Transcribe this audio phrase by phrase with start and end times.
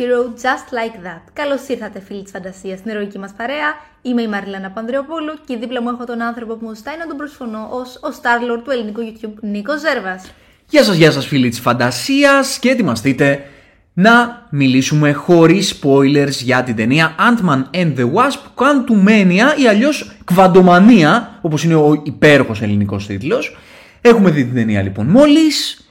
[0.00, 1.22] superhero just like that.
[1.32, 3.74] Καλώς ήρθατε, φίλοι της φαντασίας, στην ερωική μας παρέα.
[4.02, 7.16] Είμαι η Μαριλένα Πανδρεοπούλου και δίπλα μου έχω τον άνθρωπο που μου ζητάει να τον
[7.16, 10.32] προσφωνώ ως ο Starlord του ελληνικού YouTube, Νίκος Ζέρβας.
[10.68, 13.44] Γεια σας, γεια σας φίλοι της φαντασίας και ετοιμαστείτε
[13.92, 21.38] να μιλήσουμε χωρίς spoilers για την ταινία Ant-Man and the Wasp Quantumania ή αλλιώς Κβαντομανία
[21.40, 23.56] όπως είναι ο υπέροχος ελληνικός τίτλος.
[24.00, 25.88] Έχουμε δει την ταινία λοιπόν μόλις,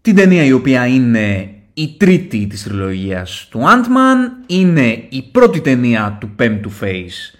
[0.00, 6.16] την ταινία η οποία είναι η τρίτη της τριλογίας του Ant-Man, είναι η πρώτη ταινία
[6.20, 7.36] του πέμπτου phase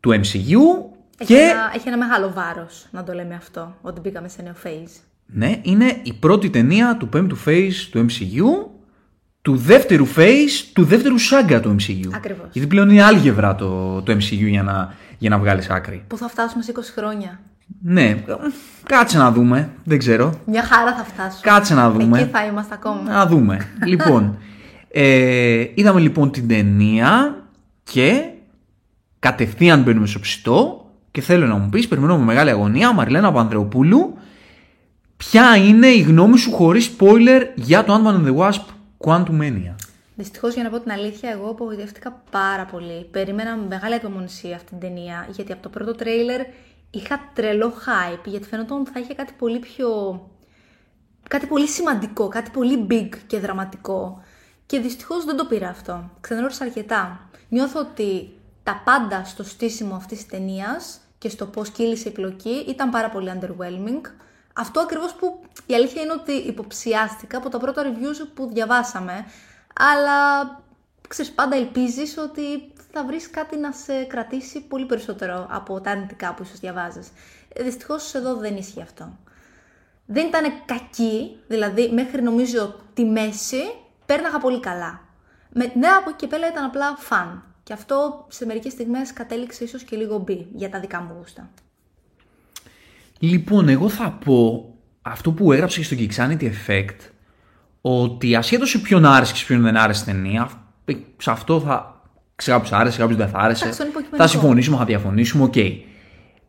[0.00, 1.38] του MCU Έχει, και...
[1.38, 5.00] ένα, έχει ένα μεγάλο βάρος να το λέμε αυτό, ότι μπήκαμε σε νέο phase.
[5.26, 8.70] Ναι, είναι η πρώτη ταινία του πέμπτου phase του MCU,
[9.42, 12.10] του δεύτερου phase, του δεύτερου σάγκα του MCU.
[12.14, 12.46] Ακριβώς.
[12.52, 16.04] Γιατί πλέον είναι άλγευρα το, το MCU για να, για να βγάλεις άκρη.
[16.06, 17.40] Που θα φτάσουμε σε 20 χρόνια.
[17.82, 18.24] Ναι,
[18.86, 20.40] κάτσε να δούμε, δεν ξέρω.
[20.46, 21.40] Μια χαρά θα φτάσουμε.
[21.42, 22.20] Κάτσε να δούμε.
[22.20, 23.02] Εκεί θα είμαστε ακόμα.
[23.02, 23.68] Να δούμε.
[23.90, 24.38] λοιπόν,
[24.88, 27.36] ε, είδαμε λοιπόν την ταινία
[27.82, 28.22] και
[29.18, 34.18] κατευθείαν μπαίνουμε στο ψητό και θέλω να μου πεις, περιμένω με μεγάλη αγωνία, Μαριλένα Πανδρεοπούλου,
[35.16, 38.62] ποια είναι η γνώμη σου χωρίς spoiler για το Ant-Man and the Wasp
[38.98, 39.74] Quantumania.
[40.16, 43.06] Δυστυχώς, για να πω την αλήθεια, εγώ απογοητεύτηκα πάρα πολύ.
[43.10, 46.40] Περίμενα με μεγάλη απομονησία αυτή την ταινία, γιατί από το πρώτο τρέιλερ
[46.98, 50.20] είχα τρελό hype, γιατί φαινόταν ότι θα είχε κάτι πολύ πιο.
[51.28, 54.22] κάτι πολύ σημαντικό, κάτι πολύ big και δραματικό.
[54.66, 56.10] Και δυστυχώς δεν το πήρα αυτό.
[56.20, 57.28] Ξενέρωσα αρκετά.
[57.48, 62.64] Νιώθω ότι τα πάντα στο στήσιμο αυτής της ταινίας και στο πώς κύλησε η πλοκή
[62.68, 64.00] ήταν πάρα πολύ underwhelming.
[64.54, 69.24] Αυτό ακριβώς που η αλήθεια είναι ότι υποψιάστηκα από τα πρώτα reviews που διαβάσαμε,
[69.74, 70.48] αλλά
[71.08, 76.34] ξέρεις πάντα ελπίζεις ότι θα βρεις κάτι να σε κρατήσει πολύ περισσότερο από τα αρνητικά
[76.34, 77.08] που ίσως διαβάζεις.
[77.48, 79.18] Ε, Δυστυχώς εδώ δεν ίσχυε αυτό.
[80.06, 83.62] Δεν ήταν κακή, δηλαδή μέχρι νομίζω τη μέση
[84.06, 85.00] πέρναγα πολύ καλά.
[85.52, 87.42] Με, ναι, από εκεί και πέρα ήταν απλά fun.
[87.62, 91.50] Και αυτό σε μερικές στιγμές κατέληξε ίσως και λίγο μπι για τα δικά μου γούστα.
[93.18, 94.68] Λοιπόν, εγώ θα πω
[95.02, 96.98] αυτό που έγραψε και στο Geeksanity Effect,
[97.80, 100.50] ότι ασχέτως σε ποιον άρεσε και σε ποιον δεν άρεσε η ταινία,
[101.16, 101.93] σε αυτό θα.
[102.36, 103.64] Σε κάποιους άρεσε, σε κάποιους δεν θα άρεσε.
[103.64, 104.24] Εντάξει, είναι υποκειμενικό.
[104.24, 105.54] Θα συμφωνήσουμε, θα διαφωνήσουμε, οκ.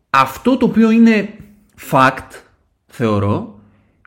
[0.09, 1.29] Αυτό το οποίο είναι
[1.91, 2.29] fact,
[2.87, 3.59] θεωρώ,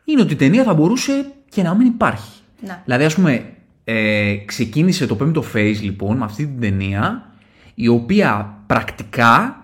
[0.03, 2.39] είναι ότι η ταινία θα μπορούσε και να μην υπάρχει.
[2.65, 2.81] Ναι.
[2.85, 3.53] Δηλαδή, ας πούμε,
[3.83, 7.33] ε, ξεκίνησε το πέμπτο phase λοιπόν με αυτή την ταινία,
[7.73, 9.63] η οποία πρακτικά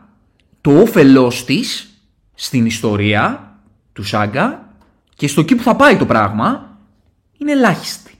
[0.61, 1.89] το όφελός της
[2.33, 3.57] στην ιστορία
[3.93, 4.73] του Σάγκα
[5.15, 6.77] και στο εκεί που θα πάει το πράγμα
[7.37, 8.13] είναι ελάχιστη.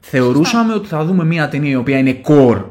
[0.00, 2.64] Θεωρούσαμε ότι θα δούμε μια ταινία η οποία είναι core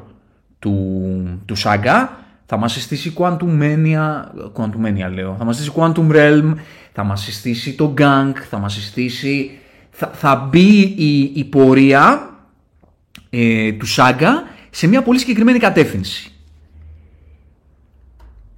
[0.66, 4.24] του, του Σάγκα, θα μας συστήσει Quantum Mania,
[4.56, 6.54] Quantum Mania λέω, θα μας συστήσει Quantum Realm,
[6.94, 9.60] θα μας συστήσει το Gang, θα μας συστήσει...
[9.98, 12.30] Θα, θα μπει η, η πορεία
[13.30, 16.32] ε, του Σάγκα σε μια πολύ συγκεκριμένη κατεύθυνση.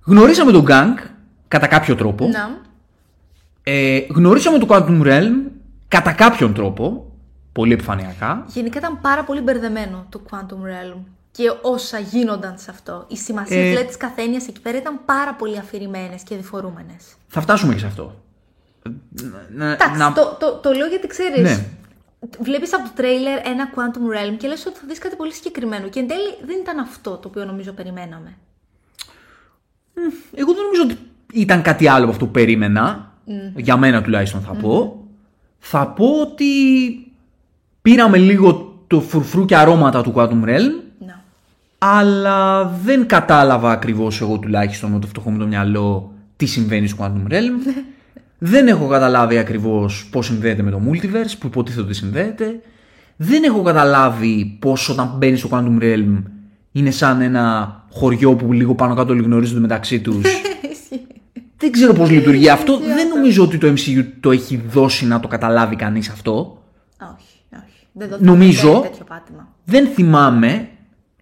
[0.04, 1.10] Γνωρίσαμε τον Gang
[1.48, 2.28] κατά κάποιο τρόπο.
[2.28, 2.62] Να.
[3.64, 5.52] Ε, γνωρίσαμε το Quantum Realm
[5.88, 7.12] κατά κάποιον τρόπο.
[7.52, 8.46] Πολύ επιφανειακά.
[8.48, 11.00] Γενικά ήταν πάρα πολύ μπερδεμένο το Quantum Realm
[11.38, 13.06] και όσα γίνονταν σε αυτό.
[13.08, 17.04] Οι σημασίε Ε, δηλαδή, της καθένειας εκεί πέρα ήταν πάρα πολύ αφηρημένες και διφορούμενες.
[17.28, 18.16] Θα φτάσουμε και σε αυτό.
[19.50, 21.42] Να- Εντάξει, να- το, το, το λέω γιατί ξέρεις.
[21.42, 21.66] Ναι.
[22.40, 25.88] Βλέπεις από το τρέιλερ ένα Quantum Realm και λες ότι θα δεις κάτι πολύ συγκεκριμένο.
[25.88, 28.38] Και εν τέλει δεν ήταν αυτό το οποίο νομίζω περιμέναμε.
[30.34, 30.98] Εγώ δεν νομίζω ότι
[31.34, 33.12] ήταν κάτι άλλο από αυτό που περίμενα.
[33.56, 35.04] Για μένα τουλάχιστον θα πω.
[35.60, 36.46] Θα πω ότι
[37.82, 40.82] πήραμε λίγο το φρουφρού και αρώματα του Quantum Realm.
[41.80, 41.88] Να.
[41.90, 46.98] Αλλά δεν κατάλαβα ακριβώς εγώ τουλάχιστον με το φτωχό μου το μυαλό τι συμβαίνει στο
[47.04, 47.74] Quantum Realm.
[48.38, 52.60] δεν έχω καταλάβει ακριβώς πώς συνδέεται με το Multiverse που υποτίθεται ότι συνδέεται.
[53.18, 56.24] Δεν έχω καταλάβει πώς όταν μπαίνει στο Quantum Realm
[56.72, 60.26] είναι σαν ένα χωριό που λίγο πάνω κάτω όλοι γνωρίζονται μεταξύ τους.
[61.60, 62.78] δεν ξέρω πώς λειτουργεί αυτό.
[62.80, 66.64] δεν νομίζω ότι το MCU το έχει δώσει να το καταλάβει κανείς αυτό.
[67.02, 67.88] Όχι, όχι.
[67.92, 69.48] Δεν δόθηκε Νομίζω- ποτέ τέτοιο πάτημα.
[69.66, 70.68] Δεν θυμάμαι,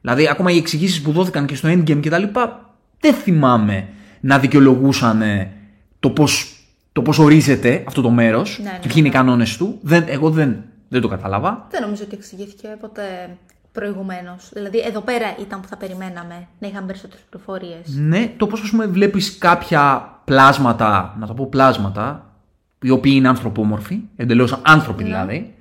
[0.05, 3.87] δηλαδή ακόμα οι εξηγήσεις που δόθηκαν και στο Endgame και τα λοιπά, δεν θυμάμαι
[4.19, 5.51] να δικαιολογούσαν ε,
[5.99, 6.55] το πώς,
[6.91, 9.17] το πώς ορίζεται αυτό το μέρος Ναι, ναι, και ποιοι είναι οι ναι.
[9.17, 9.79] κανόνες του.
[9.81, 11.67] Δεν, εγώ δεν, δεν το κατάλαβα.
[11.69, 13.37] Δεν νομίζω ότι εξηγήθηκε ποτέ
[13.71, 14.49] προηγουμένως.
[14.53, 17.95] Δηλαδή, εδώ πέρα ήταν που θα περιμέναμε να είχαμε περισσότερες πληροφορίες.
[17.95, 22.33] Ναι, το πώς ας πούμε βλέπεις κάποια πλάσματα, να το πω πλάσματα,
[22.81, 25.09] οι οποίοι είναι ανθρωπόμορφοι, εντελώς άνθρωποι Ναι.
[25.09, 25.53] δηλαδή,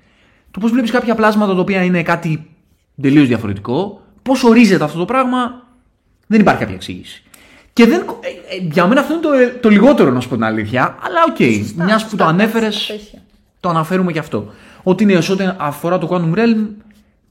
[0.51, 2.51] το πώς βλέπεις κάποια πλάσματα τα οποία είναι κάτι
[3.01, 5.63] τελείως διαφορετικό, πώς ορίζεται αυτό το πράγμα,
[6.27, 7.23] δεν υπάρχει κάποια εξήγηση.
[7.73, 10.35] Και δεν, ε, ε, για μένα αυτό είναι το, ε, το λιγότερο να σου πω
[10.35, 13.19] την αλήθεια, αλλά οκ, Σωστά, μιας που σωστά, το εντάξει, ανέφερες, αυτό ίσχυε.
[13.61, 14.53] το αναφέρουμε και αυτό.
[14.83, 16.67] Ότι είναι σε ό,τι αφορά το Quantum Realm,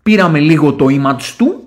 [0.04, 1.64] πήραμε λίγο το image του,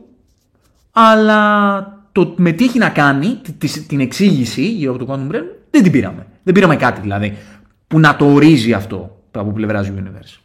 [0.92, 1.80] αλλά
[2.12, 3.40] το με τι έχει να κάνει,
[3.86, 6.26] την εξήγηση γύρω από το Quantum Realm, δεν την πήραμε.
[6.42, 7.36] Δεν πήραμε κάτι δηλαδή
[7.86, 10.40] που να το ορίζει αυτό από πλευράς Universe.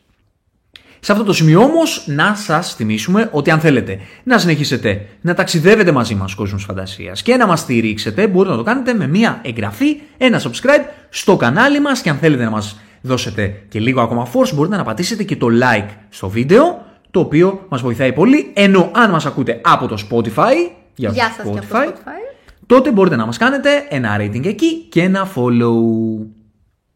[1.03, 5.92] Σε αυτό το σημείο όμως, να σας θυμίσουμε ότι αν θέλετε να συνεχίσετε να ταξιδεύετε
[5.92, 10.01] μαζί μας κόσμος φαντασίας και να μας στηρίξετε, μπορείτε να το κάνετε με μια εγγραφή,
[10.18, 14.53] ένα subscribe στο κανάλι μας και αν θέλετε να μας δώσετε και λίγο ακόμα force,
[14.53, 18.51] μπορείτε να πατήσετε και το like στο βίντεο, το οποίο μας βοηθάει πολύ.
[18.54, 20.54] Ενώ αν μας ακούτε από το Spotify,
[20.95, 24.75] για Γεια σας Spotify, από το Spotify, τότε μπορείτε να μας κάνετε ένα rating εκεί
[24.89, 25.74] και ένα follow.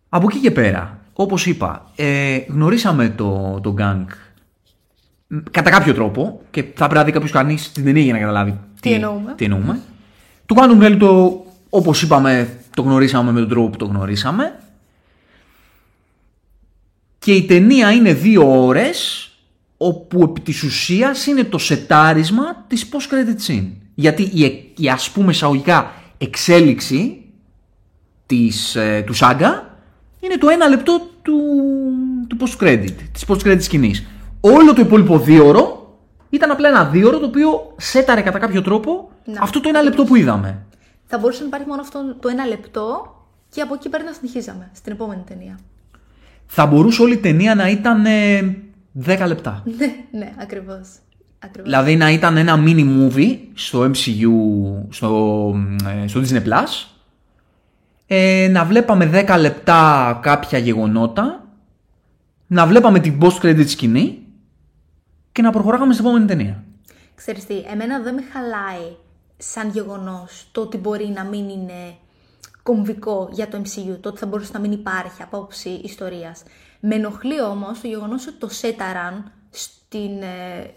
[0.09, 4.05] Από εκεί και πέρα, όπως είπα, ε, γνωρίσαμε το, το gang
[5.51, 8.59] κατά κάποιο τρόπο και θα πρέπει να δει κάποιος κανείς την ταινία για να καταλάβει
[8.79, 9.33] τι, εννοούμε.
[9.35, 9.79] Τι εννοούμε.
[10.45, 14.59] Το Quantum Realm το, όπως είπαμε, το γνωρίσαμε με τον τρόπο που το γνωρίσαμε.
[17.19, 19.29] Και η ταινία είναι δύο ώρες
[19.77, 23.67] όπου επί της ουσίας είναι το σετάρισμα της post-credit scene.
[23.95, 27.21] Γιατί η, η ας πούμε εισαγωγικά εξέλιξη
[28.25, 29.64] της, ε, του Σάγκα
[30.25, 31.39] είναι το ένα λεπτό του,
[32.27, 34.05] του post-credit, της post-credit σκηνής.
[34.39, 35.97] Όλο το υπόλοιπο δύο ώρο
[36.29, 40.03] ήταν απλά ένα δύο ώρο το οποίο σέταρε κατά κάποιο τρόπο αυτό το ένα λεπτό
[40.03, 40.65] που είδαμε.
[41.05, 43.15] Θα μπορούσε να υπάρχει μόνο αυτό το ένα λεπτό
[43.49, 45.59] και από εκεί πέρα να συνεχίζαμε στην επόμενη ταινία.
[46.45, 48.57] Θα μπορούσε όλη η ταινία να ήταν ε,
[49.05, 49.63] 10 λεπτά.
[49.77, 50.87] Ναι, ναι, ακριβώς.
[51.39, 51.71] Ακριβώς.
[51.71, 54.31] Δηλαδή να ήταν ένα mini movie στο MCU,
[54.89, 55.53] στο,
[56.03, 56.94] ε, στο Disney Plus,
[58.07, 61.47] ε, να βλέπαμε 10 λεπτά κάποια γεγονότα,
[62.47, 64.19] να βλέπαμε την post-credit σκηνή
[65.31, 66.63] και να προχωράγαμε στην επόμενη ταινία.
[67.15, 68.95] Ξέρεις τι, εμένα δεν με χαλάει
[69.37, 71.95] σαν γεγονός το ότι μπορεί να μην είναι
[72.63, 76.43] κομβικό για το MCU, το ότι θα μπορούσε να μην υπάρχει απόψη ιστορίας.
[76.79, 80.73] Με ενοχλεί όμως το γεγονός ότι το σέταραν στην, ε,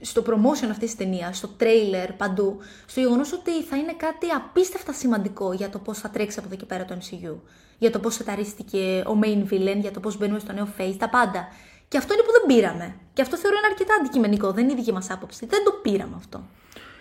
[0.00, 4.92] στο promotion αυτής της ταινίας, στο trailer, παντού, στο γεγονός ότι θα είναι κάτι απίστευτα
[4.92, 7.34] σημαντικό για το πώς θα τρέξει από εδώ και πέρα το MCU.
[7.78, 11.08] Για το πώς σεταρίστηκε ο main villain, για το πώς μπαίνουμε στο νέο face, τα
[11.08, 11.48] πάντα.
[11.88, 12.94] Και αυτό είναι που δεν πήραμε.
[13.12, 15.46] Και αυτό θεωρώ είναι αρκετά αντικειμενικό, δεν είναι η δική μας άποψη.
[15.46, 16.44] Δεν το πήραμε αυτό.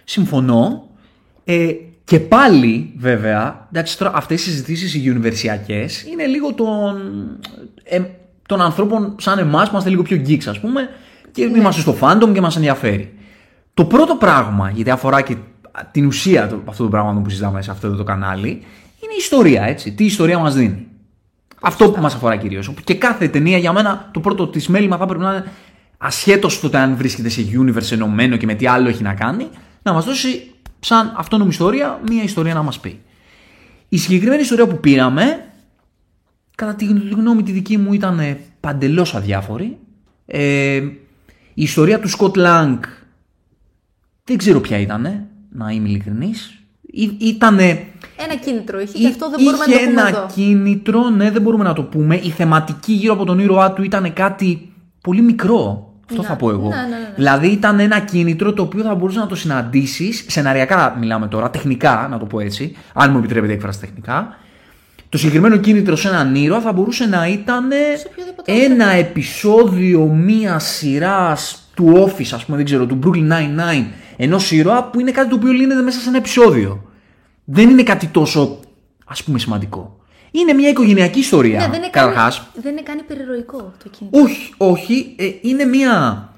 [0.03, 0.89] Συμφωνώ.
[1.44, 5.03] Ε, και πάλι, βέβαια, εντάξει, τώρα αυτές οι συζητήσεις οι
[6.12, 6.97] είναι λίγο των,
[7.83, 8.01] ε,
[8.47, 10.89] των ανθρώπων σαν εμάς που είμαστε λίγο πιο geeks, ας πούμε,
[11.33, 11.57] και ναι.
[11.57, 13.13] είμαστε στο fandom και μας ενδιαφέρει.
[13.74, 15.35] Το πρώτο πράγμα, γιατί αφορά και
[15.91, 19.63] την ουσία του, αυτού του πράγματος που συζητάμε σε αυτό το κανάλι, είναι η ιστορία,
[19.63, 19.91] έτσι.
[19.91, 20.88] Τι ιστορία μας δίνει.
[21.62, 22.74] Αυτό που μας αφορά κυρίως.
[22.83, 25.51] Και κάθε ταινία για μένα το πρώτο της μέλημα θα πρέπει να είναι
[25.97, 29.47] ασχέτως το αν βρίσκεται σε universe ενωμένο και με τι άλλο έχει να κάνει,
[29.81, 33.00] να μας δώσει σαν αυτόνομη ιστορία μία ιστορία να μας πει.
[33.89, 35.45] Η συγκεκριμένη ιστορία που πήραμε,
[36.56, 36.85] κατά τη
[37.15, 39.77] γνώμη τη δική μου ήταν παντελώς αδιάφορη.
[40.25, 40.81] Ε,
[41.54, 42.84] η ιστορία του Σκοτ Λάγκ
[44.24, 46.58] δεν ξέρω ποια ήταν, να είμαι ειλικρινής.
[47.18, 47.86] Ήτανε...
[48.18, 51.64] Ένα κίνητρο είχε και αυτό δεν μπορούμε να το πούμε ένα κίνητρο, ναι δεν μπορούμε
[51.64, 52.16] να το πούμε.
[52.16, 54.72] Η θεματική γύρω από τον ήρωά του ήταν κάτι
[55.02, 55.94] πολύ μικρό.
[56.10, 56.28] Αυτό ναι.
[56.28, 56.68] θα πω εγώ.
[56.68, 60.26] Ναι, ναι, ναι, δηλαδή ήταν ένα κίνητρο το οποίο θα μπορούσες να το συναντήσεις.
[60.28, 62.76] Σεναριακά μιλάμε τώρα, τεχνικά να το πω έτσι.
[62.94, 64.38] Αν μου επιτρέπετε η έκφραση τεχνικά.
[65.13, 67.71] Το συγκεκριμένο κίνητρο σε έναν ήρωα θα μπορούσε να ήταν
[68.45, 73.85] ένα επεισόδιο μία σειράς του Office, ας πούμε, δεν ξέρω, του Brooklyn Nine-Nine,
[74.18, 76.83] ενός ήρωα που είναι κάτι το οποίο λύνεται μέσα σε ένα επεισόδιο.
[77.44, 78.59] Δεν είναι κάτι τόσο,
[79.06, 79.99] ας πούμε, σημαντικό.
[80.31, 81.59] Είναι μια οικογενειακή ιστορία.
[81.59, 82.47] Ναι, δεν είναι καταρχάς.
[82.61, 84.21] δεν είναι κάνει περιεροϊκό το κίνητρο.
[84.21, 85.16] Όχι, όχι.
[85.18, 86.30] Ε, είναι μια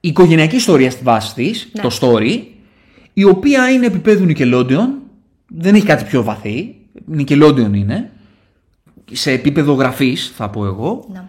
[0.00, 1.82] οικογενειακή ιστορία στη βάση της, ναι.
[1.82, 2.40] το story,
[3.12, 4.88] η οποία είναι επίπεδου Nickelodeon.
[5.46, 6.74] Δεν έχει κάτι πιο βαθύ.
[7.16, 8.11] Nickelodeon είναι
[9.12, 11.06] σε επίπεδο γραφής θα πω εγώ.
[11.12, 11.24] Ναι.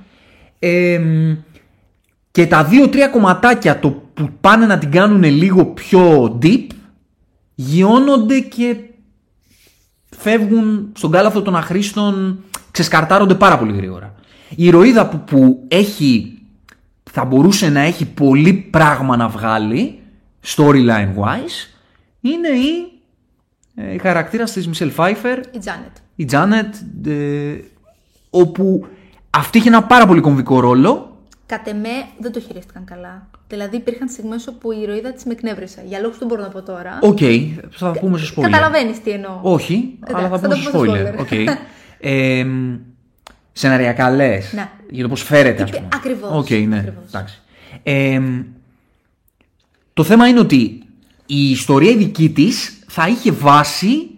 [2.31, 6.67] και τα δύο-τρία κομματάκια το που πάνε να την κάνουν λίγο πιο deep
[7.55, 8.75] γιώνονται και
[10.17, 14.15] φεύγουν στον κάλαθο των αχρήστων, ξεσκαρτάρονται πάρα πολύ γρήγορα.
[14.49, 16.39] Η ηρωίδα που, που έχει,
[17.11, 19.99] θα μπορούσε να έχει πολύ πράγμα να βγάλει,
[20.45, 21.73] storyline wise,
[22.21, 23.01] είναι η,
[23.75, 25.39] ε, η χαρακτήρας της Μισέλ Φάιφερ.
[25.39, 26.01] Η Janet.
[26.15, 27.55] Η Janet, ε,
[28.35, 28.87] όπου
[29.29, 31.17] αυτή είχε ένα πάρα πολύ κομβικό ρόλο.
[31.45, 33.27] Κατ' εμέ δεν το χειρίστηκαν καλά.
[33.47, 35.83] Δηλαδή υπήρχαν στιγμές όπου η ηρωίδα της με εκνεύρισε.
[35.85, 36.99] Για λόγους που δεν μπορώ να πω τώρα.
[37.01, 38.41] OK, okay, θα πούμε σε spoiler.
[38.41, 39.39] Καταλαβαίνεις τι εννοώ.
[39.41, 41.19] Όχι, αλλά θα πούμε σε spoiler.
[41.19, 41.45] Okay.
[41.99, 42.45] ε,
[43.51, 44.53] σεναριακά λες.
[44.53, 44.69] Ναι.
[44.89, 45.87] Για το πώς φέρεται, ας πούμε.
[45.93, 46.29] Ακριβώς.
[46.31, 46.93] OK, okay, ναι.
[47.07, 47.41] Εντάξει.
[47.83, 48.21] Ε,
[49.93, 50.83] το θέμα είναι ότι
[51.25, 54.09] η ιστορία δική της θα είχε βάση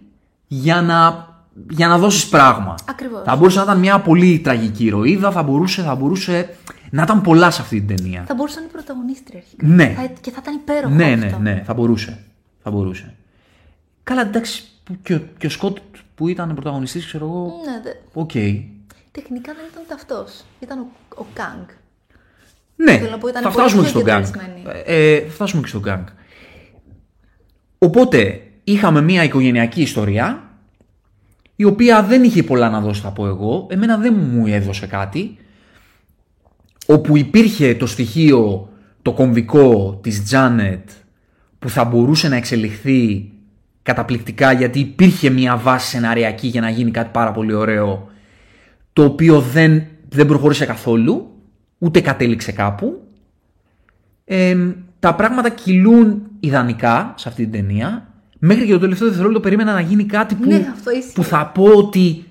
[0.47, 1.27] για να
[1.69, 2.75] για να δώσεις πράγμα.
[2.89, 3.21] Ακριβώς.
[3.25, 6.49] Θα μπορούσε να ήταν μια πολύ τραγική ηρωίδα, θα μπορούσε, θα μπορούσε
[6.91, 8.23] να ήταν πολλά σε αυτή την ταινία.
[8.27, 9.65] Θα μπορούσε να είναι η πρωταγωνίστρια αρχικά.
[9.67, 9.93] Ναι.
[9.97, 11.39] Θα, και θα ήταν υπέροχο Ναι, αυτό.
[11.39, 12.23] ναι, ναι, θα μπορούσε.
[12.63, 13.13] Θα μπορούσε.
[14.03, 15.77] Καλά, εντάξει, που και, ο- και ο Σκότ
[16.15, 18.31] που ήταν πρωταγωνιστής, ξέρω εγώ, Ναι, δε- οκ.
[19.11, 20.25] Τεχνικά δεν ήταν ούτε αυτό.
[20.59, 20.85] Ήταν ο,
[21.15, 21.67] ο Κάγκ.
[22.75, 24.23] Ναι, Θέλω να πω, ήταν θα πολύ φτάσουμε και πιο στον γκάγκ.
[24.23, 24.63] κεντρισμένη.
[24.85, 26.05] Ε, θα φτάσουμε και στον γκάγκ.
[27.77, 30.44] Οπότε, είχαμε μια οικογενειακή ιστορία,
[31.55, 33.67] η οποία δεν είχε πολλά να δώσει, θα πω εγώ.
[33.69, 35.37] Εμένα δεν μου έδωσε κάτι.
[36.85, 38.69] Όπου υπήρχε το στοιχείο,
[39.01, 40.89] το κομβικό της Τζάνετ,
[41.59, 43.31] που θα μπορούσε να εξελιχθεί
[43.81, 48.09] καταπληκτικά, γιατί υπήρχε μια βάση σεναριακή για να γίνει κάτι πάρα πολύ ωραίο,
[48.93, 51.29] το οποίο δεν, δεν προχώρησε καθόλου,
[51.77, 53.01] ούτε κατέληξε κάπου.
[54.25, 54.57] Ε,
[54.99, 58.14] τα πράγματα κυλούν ιδανικά σε αυτή την ταινία.
[58.39, 61.13] Μέχρι και το τελευταίο δευτερόλεπτο περίμενα να γίνει κάτι που, Ναι, αυτό ισχύει.
[61.13, 62.25] που θα πω ότι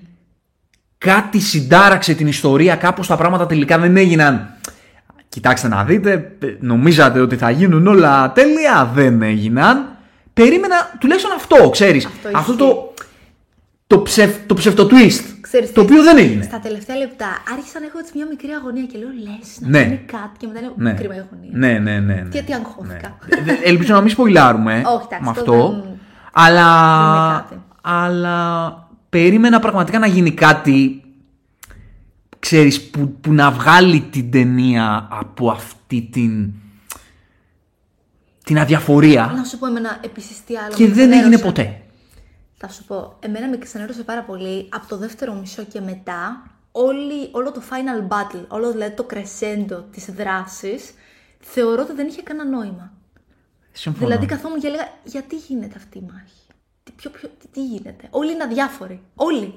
[0.97, 4.49] κάτι συντάραξε την ιστορία, κάπως τα πράγματα τελικά δεν έγιναν.
[5.29, 9.89] Κοιτάξτε να δείτε, νομίζατε ότι θα γίνουν όλα τέλεια, δεν έγιναν.
[10.33, 12.05] Περίμενα τουλάχιστον αυτό, ξέρεις.
[12.05, 12.65] Αυτό αυτό ισχύει.
[12.65, 12.93] το,
[13.87, 16.43] το, ψευ, το ψευτο-twist, Ξέρεις το τι, οποίο δεν έγινε.
[16.43, 19.81] Στα τελευταία λεπτά άρχισα να έχω έτσι μια μικρή αγωνία και λέω λες να Ναι.
[19.83, 20.93] γίνει κάτι και μετά είναι Ναι.
[20.93, 21.49] κρίμα η αγωνία.
[21.51, 22.13] Ναι, ναι, ναι.
[22.13, 22.27] ναι.
[22.31, 23.17] Γιατί αγχώθηκα.
[23.45, 23.51] Ναι.
[23.51, 25.69] Ε, Ελπίζω να μην σποιλάρουμε Όχι, εντάξει, με αυτό αυτό.
[25.69, 25.94] δεν-
[26.37, 26.67] Αλλά,
[26.99, 27.61] δεν είναι κάτι.
[27.81, 30.99] αλλά περίμενα πραγματικά να γίνει κάτι
[32.39, 36.53] ξέρεις, που, που να βγάλει την ταινία από αυτή την,
[38.43, 40.75] την αδιαφορία Να σου πω εμένα επίσης τι άλλο.
[40.75, 41.43] και με δεν έγινε ξενέρωσε.
[41.43, 41.81] ποτέ.
[42.57, 47.29] Θα σου πω, εμένα με ξενέρωσε πάρα πολύ από το δεύτερο μισό και μετά όλη,
[47.31, 50.93] όλο το final battle, όλο δηλαδή το crescendo της δράσης,
[51.39, 52.91] θεωρώ ότι δεν είχε κανένα νόημα.
[53.77, 54.05] Συμφωνώ.
[54.07, 56.41] Δηλαδή καθόμουν και έλεγα γιατί γίνεται αυτή η μάχη;
[56.83, 59.01] Τι, ποιο, ποιο, τι, τι γίνεται; Όλοι είναι αδιάφοροι.
[59.15, 59.53] Όλοι.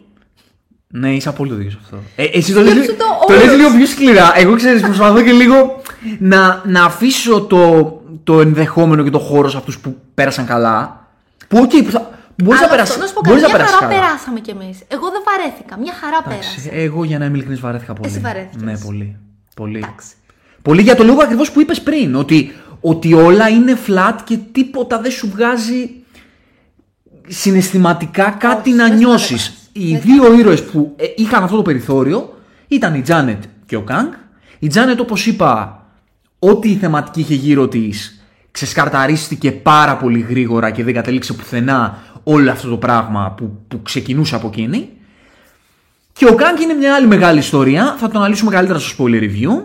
[0.91, 1.97] Ναι, έχεις απόλυτο δίκιο σε αυτό.
[2.17, 3.57] Ε, εσύ το λες, Σκέψου το το λες όλος.
[3.57, 4.33] λίγο πιο σκληρά.
[4.37, 5.83] Εγώ ξέρεις, προσπαθώ και λίγο
[6.19, 7.93] να, να αφήσω το,
[8.25, 11.07] το ενδεχόμενο και το χώρο σε αυτούς που πέρασαν καλά.
[11.49, 13.53] Που, οκ, που, θα, που μπορείς να Αλλά περάσεις, αυτό, να σου πω μπορείς κάτι,
[13.53, 14.07] να μια περάσεις χαρά καλά.
[14.07, 14.79] περάσαμε κι εμείς.
[14.89, 15.79] Εγώ δεν βαρέθηκα.
[15.79, 16.83] Μια χαρά Εντάξει, πέρασα.
[16.83, 18.11] εγώ για να είμαι ειλικρινής βαρέθηκα πολύ.
[18.11, 18.63] Εσύ βαρέθηκες.
[18.63, 19.17] Ναι, πολύ.
[19.57, 19.79] Πολύ.
[19.79, 20.07] Εντάξει.
[20.63, 22.15] Πολύ για το λόγο ακριβώς που είπες πριν.
[22.15, 25.91] Ότι, ότι όλα είναι flat και τίποτα δεν σου βγάζει
[27.27, 29.47] συναισθηματικά κάτι Όχι, να δεν νιώσεις.
[29.47, 32.35] θα Οι δύο ήρωες που ε, είχαν αυτό το περιθώριο
[32.69, 34.13] ήταν η Τζάνετ και ο Κανγκ.
[34.59, 35.83] Η Τζάνετ όπως είπα,
[36.39, 42.51] ό,τι η θεματική είχε γύρω της ξεσκαρταρίστηκε πάρα πολύ γρήγορα και δεν κατέληξε πουθενά όλο
[42.51, 44.89] αυτό το πράγμα που, που ξεκινούσε από εκείνη.
[46.13, 47.97] Και ο Κάγκ είναι μια άλλη μεγάλη ιστορία.
[47.99, 49.63] Θα το αναλύσουμε καλύτερα στο spoiler review.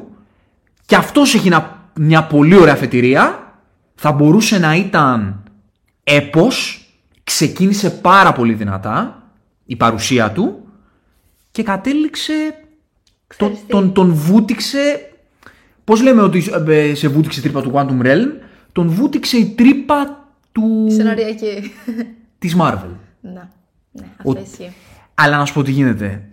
[0.85, 3.53] Και αυτός έχει ένα- μια πολύ ωραία αφετηρία.
[3.95, 5.43] Θα μπορούσε να ήταν
[6.03, 6.87] έπος.
[7.23, 9.23] Ξεκίνησε πάρα πολύ δυνατά
[9.65, 10.67] η παρουσία του.
[11.51, 12.33] Και κατέληξε...
[13.27, 15.09] Το, Ξέρεις τι; τον, τον βούτυξε...
[15.83, 18.27] Πώς λέμε ότι ε, σε βούτυξε η τρύπα του Quantum Realm.
[18.71, 20.87] Τον βούτυξε η τρύπα του...
[20.89, 21.71] Σεναριακή.
[22.39, 22.89] της Marvel.
[23.21, 23.31] ναι,
[23.91, 24.71] ναι, Ο- αυτό ισχύει.
[25.13, 26.27] Αλλά να σου πω τι γίνεται.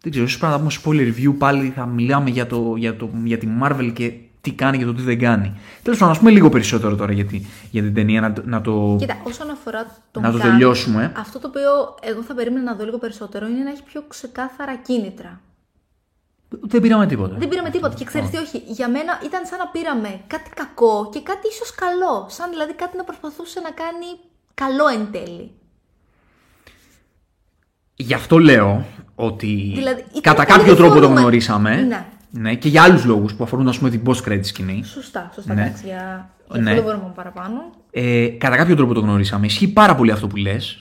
[0.00, 3.10] Δεν ξέρω, ίσως πρέπει να πούμε spoiler review πάλι θα μιλάμε για, το, για, το,
[3.24, 4.12] για τη Marvel και
[4.50, 5.58] τι κάνει και το τι δεν κάνει.
[5.82, 8.60] Τέλος πάντων, να πούμε λίγο περισσότερο τώρα για, τη- για την ταινία, να, το- να
[8.60, 8.96] το...
[8.98, 11.12] Κοίτα, όσον αφορά τον Να το Kang, τελειώσουμε.
[11.16, 14.76] Αυτό το οποίο εγώ θα περίμενα να δω λίγο περισσότερο είναι να έχει πιο ξεκάθαρα
[14.76, 15.40] κίνητρα.
[16.48, 17.36] Δεν πήραμε τίποτα.
[17.38, 17.94] Δεν πήραμε τίποτα.
[17.94, 18.62] Και ξέρεις τι, όχι.
[18.66, 22.26] Για μένα ήταν σαν να πήραμε κάτι κακό και κάτι ίσως καλό.
[22.28, 24.06] Σαν δηλαδή κάτι να προσπαθούσε να κάνει
[24.54, 25.50] καλό εν τέλει.
[27.96, 28.84] Γι' αυτό λέω
[29.14, 31.76] ότι Δηλαδή, ήταν κατά πολύ κάποιο τρόπο το θεωρούμε- γνωρίσαμε.
[31.76, 32.06] Ναι.
[32.30, 32.54] Ναι.
[32.54, 34.82] Και για άλλους λόγους που αφορούν ας πούμε την post-credit σκηνή.
[34.84, 35.54] Σωστά, σωστά.
[35.54, 35.62] Ναι.
[35.62, 36.70] Εντάξει, για, για Ναι.
[36.70, 37.70] αυτό δεν μπορούμε να πούμε παραπάνω.
[37.90, 39.46] Ε, κατά κάποιο τρόπο το γνωρίσαμε.
[39.46, 40.80] Ισχύει πάρα πολύ αυτό που λες.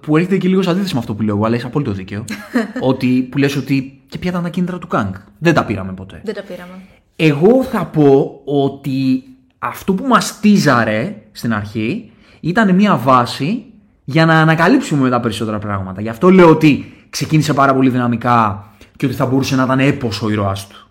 [0.00, 2.24] Που έρχεται και λίγο σε αντίθεση με αυτό που λέω, εγώ, αλλά έχει απόλυτο δίκαιο.
[2.90, 5.12] ότι που λες ότι και ποια ήταν τα κίνητρα του Κάγκ.
[5.38, 6.20] Δεν τα πήραμε ποτέ.
[6.24, 6.72] Δεν τα πήραμε.
[7.16, 9.22] Εγώ θα πω ότι
[9.58, 13.64] αυτό που μας τίζαρε στην αρχή ήταν μια βάση
[14.04, 16.00] για να ανακαλύψουμε μετά περισσότερα πράγματα.
[16.00, 18.64] Γι' αυτό λέω ότι ξεκίνησε πάρα πολύ δυναμικά
[18.96, 20.88] και ότι θα μπορούσε να ήταν έπος ο ήρωάς του.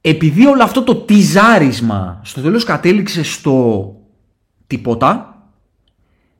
[0.00, 3.96] Επειδή όλο αυτό το τιζάρισμα στο τέλος κατέληξε στο
[4.66, 5.42] τίποτα,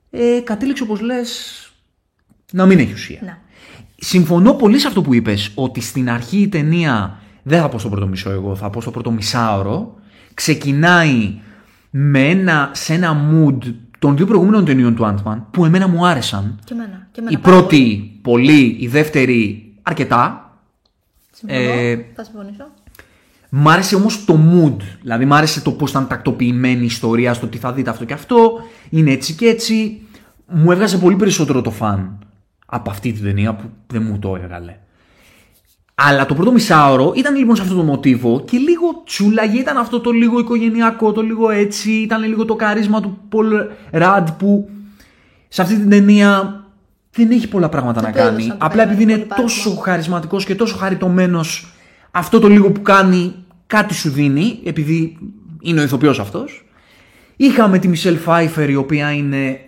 [0.09, 1.59] ε, κατέληξε όπως λες
[2.51, 3.19] να μην έχει ουσία.
[3.23, 3.43] Να.
[3.95, 7.89] Συμφωνώ πολύ σε αυτό που είπες, ότι στην αρχή η ταινία, δεν θα πω στο
[7.89, 9.95] πρώτο μισό εγώ, θα πω στο πρώτο μισάωρο,
[10.33, 11.33] ξεκινάει
[11.89, 16.59] με ένα, σε ένα mood των δύο προηγούμενων ταινιών του Ant-Man, που εμένα μου άρεσαν.
[16.63, 17.07] Και εμένα.
[17.11, 20.49] Και εμένα Η πάρα πρώτη πολύ, η δεύτερη αρκετά.
[21.31, 21.61] Συμφωνώ.
[21.61, 22.67] ε, Θα συμφωνήσω.
[23.49, 27.47] Μ' άρεσε όμως το mood, δηλαδή μ' άρεσε το πώς ήταν τακτοποιημένη η ιστορία, στο
[27.47, 28.51] τι θα δείτε αυτό και αυτό,
[28.89, 30.01] είναι έτσι και έτσι.
[30.47, 32.19] Μου έβγαζε πολύ περισσότερο το φαν
[32.65, 34.77] από αυτή την ταινία που δεν μου το έβγαλε.
[35.95, 39.99] Αλλά το πρώτο μισάωρο ήταν λοιπόν σε αυτό το μοτίβο και λίγο τσούλαγε, ήταν αυτό
[39.99, 43.53] το λίγο οικογενειακό, το λίγο έτσι, ήταν λίγο το καρίσμα του Πολ
[43.91, 44.69] Ραντ που
[45.47, 46.63] σε αυτή την ταινία
[47.15, 48.29] δεν έχει πολλά πράγματα Του να το κάνει.
[48.35, 49.53] έδωσαν το Απλά επειδή είναι πολύ παράδειγμα.
[49.63, 51.73] τόσο χαρισματικός και τόσο χαριτωμένος,
[52.11, 53.35] αυτό το λίγο που κάνει
[53.67, 55.17] κάτι σου δίνει, επειδή
[55.61, 56.65] είναι ο ηθοποιός αυτός.
[57.35, 59.59] Είχαμε τη Μισελ Φάιφερ η οποία είναι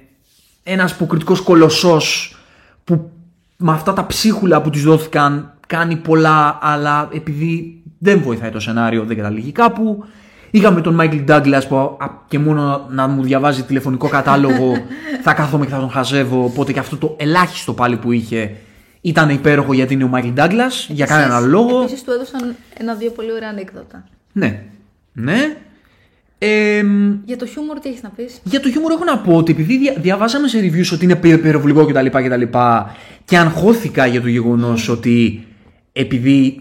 [0.63, 2.35] ένας υποκριτικός κολοσσός
[2.83, 3.11] που
[3.57, 9.03] με αυτά τα ψίχουλα που της δόθηκαν κάνει πολλά αλλά επειδή δεν βοηθάει το σενάριο
[9.03, 10.03] δεν καταλήγει κάπου.
[10.51, 11.95] Είχαμε τον Μάικλ Ντάγκλας που α,
[12.27, 14.73] και μόνο να μου διαβάζει τηλεφωνικό κατάλογο
[15.23, 18.55] θα κάθομαι και θα τον χαζεύω οπότε και αυτό το ελάχιστο πάλι που είχε
[19.01, 21.79] ήταν υπέροχο γιατί είναι ο Μάικλ Ντάγκλας για κανένα λόγο.
[21.81, 24.03] Επίσης του έδωσαν ένα-δύο πολύ ωραία ανέκδοτα.
[24.31, 24.63] Ναι.
[25.13, 25.55] Ναι.
[26.39, 29.51] Εμ, Για το χιούμορ τι έχεις να πεις; για το χιούμορ έχω να πω ότι
[29.51, 32.05] επειδή δια- διαβάσαμε σε reviews ότι είναι πυ- πυροβολικό κτλ.
[32.05, 32.47] Και,
[33.25, 35.45] και αγχώθηκα για το γεγονός ότι
[35.91, 36.59] επειδή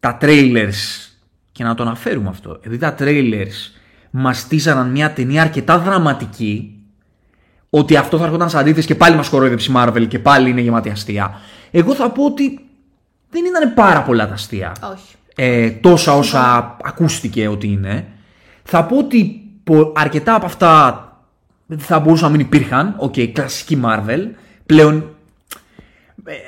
[0.00, 1.09] τα trailers,
[1.60, 3.72] και να το αναφέρουμε αυτό, επειδή τα trailers
[4.10, 6.80] μας τίζαναν μια ταινία αρκετά δραματική,
[7.70, 10.60] ότι αυτό θα έρχονταν σαν αντίθεση και πάλι μας κορόιδεψε η Marvel και πάλι είναι
[10.60, 11.34] γεμάτη αστεία.
[11.70, 12.60] Εγώ θα πω ότι
[13.30, 15.14] δεν ήταν πάρα πολλά τα αστεία Όχι.
[15.36, 18.06] ε, τόσα όσα ακούστηκε ότι είναι.
[18.62, 21.04] Θα πω ότι πο- αρκετά από αυτά
[21.76, 22.94] θα μπορούσαν να μην υπήρχαν.
[22.96, 24.20] Οκ, κλασική Marvel.
[24.66, 25.14] Πλέον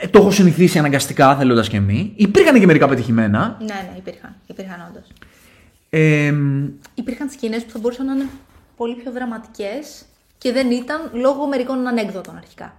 [0.03, 2.13] ε, το έχω συνηθίσει αναγκαστικά θέλοντας και μη.
[2.17, 3.57] Υπήρχαν και μερικά πετυχημένα.
[3.59, 4.35] Ναι, ναι, υπήρχαν.
[4.53, 5.07] Υπήρχαν όντως.
[5.91, 6.35] Ε,
[6.95, 8.27] Υπήρχαν σκηνές που θα μπορούσαν να είναι
[8.77, 10.05] πολύ πιο δραματικές
[10.39, 12.75] και δεν ήταν λόγω μερικών ανέκδοτων αρχικά.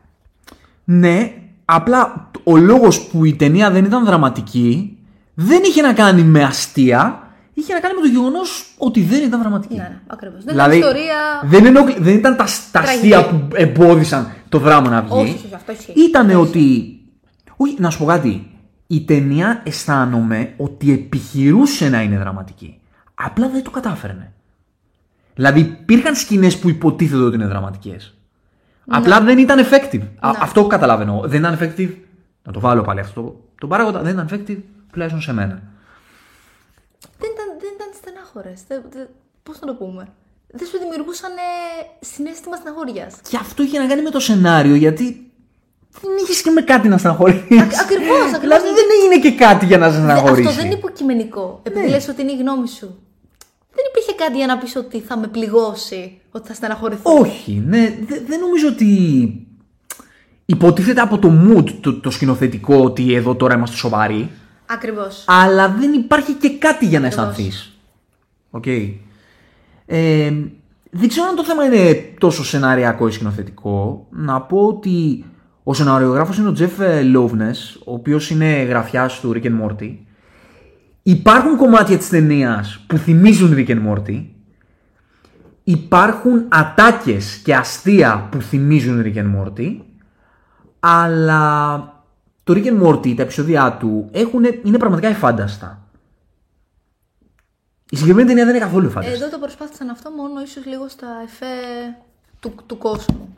[0.83, 1.33] ναι,
[1.65, 4.97] απλά ο λόγος που η ταινία δεν ήταν δραματική
[5.33, 9.39] δεν είχε να κάνει με αστεία, είχε να κάνει με το γεγονός ότι δεν ήταν
[9.41, 9.75] δραματική.
[9.75, 10.43] Ναι, ναι, ακριβώς.
[10.43, 11.41] Δεν Δηλαδή, ήταν ιστορία.
[11.43, 13.13] δεν, ενόχλη- δεν ήταν τα, τα Τραγική.
[13.15, 15.13] αστεία που εμπόδισαν το δράμα να βγει.
[15.13, 15.93] Όχι, όχι, αυτό ισχύει.
[15.95, 16.97] Ήταν Αυτό ότι.
[17.57, 18.47] Όχι, να σου πω κάτι.
[18.93, 22.79] Η ταινία αισθάνομαι ότι επιχειρούσε να είναι δραματική.
[23.15, 24.33] Απλά δεν το κατάφερνε.
[25.35, 28.13] Δηλαδή υπήρχαν σκηνές που υποτίθεται ότι είναι δραματικές.
[28.87, 30.01] Απλά δεν ήταν effective.
[30.19, 30.37] Α, Ναι.
[30.41, 31.21] αυτό καταλαβαίνω.
[31.25, 31.93] Δεν ήταν effective.
[32.43, 33.21] Να το βάλω πάλι αυτό.
[33.21, 34.57] το- Το παράγοντα δεν ήταν effective
[34.91, 35.61] τουλάχιστον σε μένα.
[37.19, 38.61] Δεν ήταν, δεν ήταν στενάχωρες.
[39.43, 40.07] Πώς να το πούμε.
[40.47, 43.11] Δεν σου δημιουργούσαν ε, συνέστημα στεναχώρια.
[43.29, 45.31] Και αυτό είχε να κάνει με το σενάριο γιατί
[46.01, 47.39] δεν είχε και με κάτι να στεναχωρήσει.
[47.49, 48.39] ακριβώς, ακριβώς.
[48.39, 50.47] Δηλαδή δεν έγινε και κάτι για να σε στεναχωρήσει.
[50.47, 51.59] Αυτό δεν είναι υποκειμενικό.
[51.63, 51.91] Επειδή Ναι.
[51.91, 52.97] λες ότι είναι η γνώμη σου.
[53.75, 57.13] Δεν υπήρχε κάτι για να πεις ότι θα με πληγώσει, ότι θα στεναχωρηθώ.
[57.19, 58.87] Όχι, ναι, δε- δεν νομίζω ότι
[60.45, 64.29] υποτίθεται από το mood το, το σκηνοθετικό ότι εδώ τώρα είμαστε σοβαροί,
[64.65, 65.23] Ακριβώς.
[65.27, 67.27] αλλά δεν υπάρχει και κάτι για να Ακριβώς.
[67.29, 67.77] αισθανθείς.
[68.51, 68.65] Οκ.
[69.85, 70.31] Ε,
[70.91, 74.07] δεν ξέρω αν το θέμα είναι τόσο σεναριακό ή σκηνοθετικό.
[74.09, 75.25] Να πω ότι
[75.63, 79.97] ο σεναριογράφος είναι ο Jeff Loveness, ο οποίος είναι γραφιάς του Rick and Morty.
[81.03, 84.25] Υπάρχουν κομμάτια της ταινίας που θυμίζουν Rick and Morty.
[85.63, 89.77] Υπάρχουν ατάκες και αστεία που θυμίζουν Rick and Morty.
[90.79, 91.81] Αλλά
[92.43, 95.87] το Rick and Morty, τα επεισόδια του, έχουν, είναι πραγματικά εφάνταστα.
[97.89, 99.15] Η συγκεκριμένη ταινία δεν είναι καθόλου εφάνταστη.
[99.15, 101.45] Εδώ το προσπάθησαν αυτό μόνο ίσως λίγο στα εφέ
[102.39, 103.35] του, του κόσμου.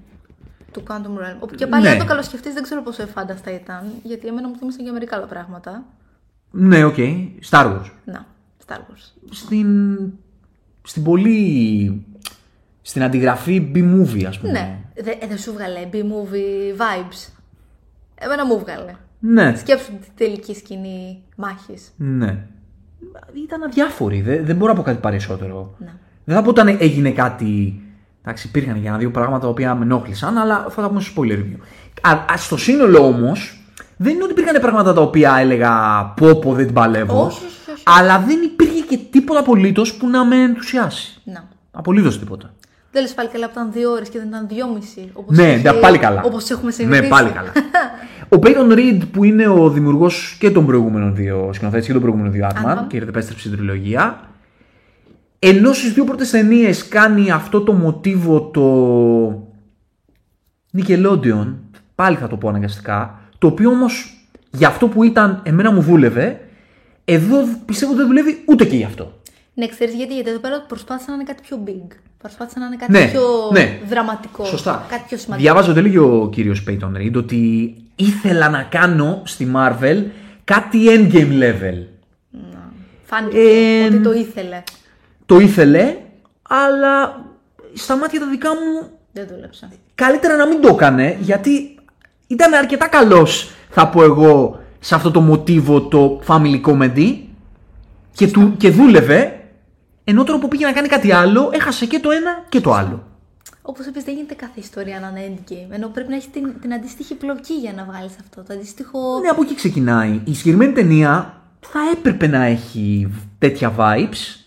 [0.76, 1.36] Του Quantum Realm.
[1.40, 1.90] Όπου και πάλι, Ναι.
[1.90, 3.84] αν το καλοσκεφτείς, δεν ξέρω πόσο εφάνταστα ήταν.
[4.04, 5.84] Γιατί εμένα μου θύμισαν για μερικά άλλα πράγματα.
[6.52, 6.96] Ναι, οκ.
[7.50, 7.90] Star Wars.
[8.06, 8.26] Να,
[8.68, 9.14] Star Wars.
[9.30, 9.98] Στην,
[10.84, 12.06] στην πολύ...
[12.82, 14.52] Στην αντιγραφή B-movie, ας πούμε.
[14.52, 17.30] Ναι, δεν δεν σου βγάλε B-movie vibes.
[18.16, 18.96] Εμένα μου βγάλε.
[19.20, 19.56] Ναι.
[19.56, 21.92] Σκέψου τη τελική σκηνή μάχης.
[21.98, 22.46] Ναι.
[23.44, 24.22] Ήταν αδιάφοροι.
[24.22, 25.76] Δεν, δεν μπορώ να πω κάτι περισσότερο.
[25.78, 25.94] Ναι.
[26.26, 27.82] Δεν θα πω όταν έγινε κάτι.
[28.26, 31.32] Εντάξει, υπήρχαν για ένα-δύο πράγματα τα οποία με ενόχλησαν, αλλά θα τα πούμε στο spoiler
[31.34, 31.60] review.
[32.02, 33.60] Α, α, στο σύνολο όμως,
[33.98, 35.72] δεν είναι ότι υπήρχαν πράγματα τα οποία έλεγα
[36.16, 37.26] πω πω δεν την παλεύω.
[37.26, 37.84] Όχι, όχι, όχι.
[37.86, 41.22] Αλλά δεν υπήρχε και τίποτα απολύτως που να με ενθουσιάσει.
[41.24, 41.44] Να.
[41.72, 42.54] Απολύτως τίποτα.
[42.92, 45.10] Δεν λες πάλι καλά που ήταν δύο ώρες και δεν ήταν δυόμιση.
[45.14, 46.22] Όπως Ναι, είχε- ναι, πάλι καλά.
[46.26, 47.02] Όπως έχουμε συνηθίσει.
[47.02, 47.52] Ναι, πάλι καλά.
[48.36, 52.34] ο Peyton Reed που είναι ο δημιουργός και των προηγούμενων δύο σκηνοθέτη και των προηγούμενων
[52.34, 52.86] δύο Ant-Man Ant-Man.
[52.88, 54.20] και επέστρεψε στην τριλογία.
[55.48, 59.54] Ενώ στις δύο πρώτες ταινίες κάνει αυτό το μοτίβο το.
[60.78, 61.54] Nickelodeon,
[61.96, 66.40] πάλι θα το πω αναγκαστικά, το οποίο όμως για αυτό που ήταν εμένα μου βούλευε,
[67.06, 69.20] εδώ πιστεύω ότι δεν δουλεύει ούτε και γι' αυτό.
[69.54, 71.96] Ναι, ξέρεις γιατί, γιατί εδώ πέρα προσπάθησαν να είναι κάτι πιο big.
[72.18, 73.80] Προσπάθησαν να είναι κάτι Ναι, πιο ναι.
[73.88, 74.46] δραματικό.
[74.46, 74.86] Σωστά.
[74.90, 75.48] Κάτι πιο σημαντικό.
[75.48, 80.04] Διάβαζα ότι έλεγε ο κύριος Peyton Reed ότι ήθελα να κάνω στη Marvel
[80.44, 81.84] κάτι endgame level.
[83.04, 84.64] Φάνηκε Ε, ότι το ήθελε.
[85.26, 85.98] Το ήθελε,
[86.50, 87.26] αλλά
[87.74, 89.70] στα μάτια τα δικά μου Δεν δούλεψε.
[89.96, 91.76] καλύτερα να μην το έκανε, γιατί
[92.28, 97.18] ήταν αρκετά καλός, θα πω εγώ, σε αυτό το μοτίβο το family comedy
[98.12, 99.40] και, του, και δούλευε,
[100.04, 103.04] ενώ τώρα που πήγε να κάνει κάτι άλλο, έχασε και το ένα και το άλλο.
[103.68, 105.72] Όπως επίση δεν γίνεται κάθε ιστορία να είναι endgame.
[105.74, 108.44] Ενώ πρέπει να έχεις την, την αντίστοιχη πλοκή για να βγάλει αυτό.
[108.44, 109.20] Το αντίστοιχο.
[109.20, 110.22] Ναι, από εκεί ξεκινάει.
[110.24, 114.45] Η συγκεκριμένη ταινία θα έπρεπε να έχει τέτοια vibes.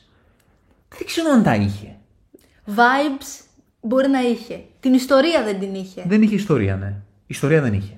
[0.88, 1.96] Δεν ξέρω αν τα είχε.
[2.66, 3.44] Vibes
[3.80, 4.60] μπορεί να είχε.
[4.80, 6.02] Την ιστορία δεν την είχε.
[6.08, 6.94] Δεν είχε ιστορία, ναι.
[7.26, 7.92] Ιστορία δεν είχε.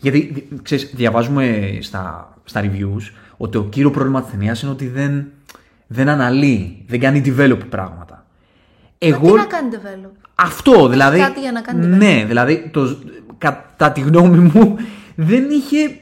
[0.00, 4.86] Γιατί, δι- ξέρεις, διαβάζουμε στα, στα reviews ότι το κύριο πρόβλημα της ταινίας είναι ότι
[4.88, 5.26] δεν,
[5.86, 8.26] δεν αναλύει, δεν κάνει develop πράγματα.
[8.98, 11.18] Εγώ, Τι να κάνει develop; αυτό, δηλαδή.
[11.18, 12.98] κάτι για να κάνει Ναι, δηλαδή, το,
[13.38, 14.76] κατά τη γνώμη μου,
[15.14, 15.96] δεν είχε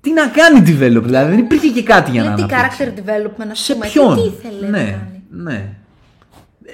[0.00, 1.02] τι να κάνει develop.
[1.02, 2.84] Δηλαδή, δεν υπήρχε και κάτι για να Είναι τι αναπτύξει.
[2.84, 3.86] character development, ας Σε πούμε.
[3.86, 5.11] ποιον; Τι ήθελε να ναι, κάνει.
[5.32, 5.74] Ναι.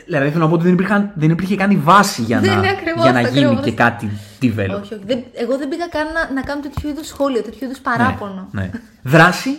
[0.06, 2.58] Δηλαδή, θέλω να πω ότι δεν υπήρχε, δεν υπήρχε καν η βάση για Δεν να,
[2.58, 3.64] είναι ακριβώς, για να γίνει ακριβώς.
[3.64, 4.10] και κάτι
[4.42, 4.80] develop.
[4.82, 5.02] Όχι, όχι.
[5.06, 8.48] Δεν, εγώ δεν πήγα καν να, να κάνω τέτοιου είδους σχόλιο, τέτοιου είδους παράπονο.
[8.52, 8.70] Ναι, ναι.
[9.02, 9.58] Δράση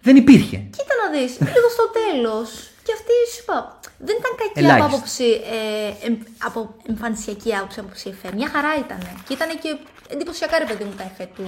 [0.00, 0.56] δεν υπήρχε.
[0.56, 2.48] Κοίτα να δεις, λίγο στο τέλος.
[2.84, 3.78] Και αυτή σου είπα.
[4.06, 4.86] Δεν ήταν κακή από Ελάχιστα.
[4.96, 5.24] άποψη,
[5.56, 8.28] ε, εμ- από εμφανισιακή άποψη, άποψη εφέ.
[8.36, 8.98] Μια χαρά ήταν.
[9.26, 9.70] Και ήταν και
[10.14, 11.44] εντυπωσιακά ρε παιδί μου τα εφέ του,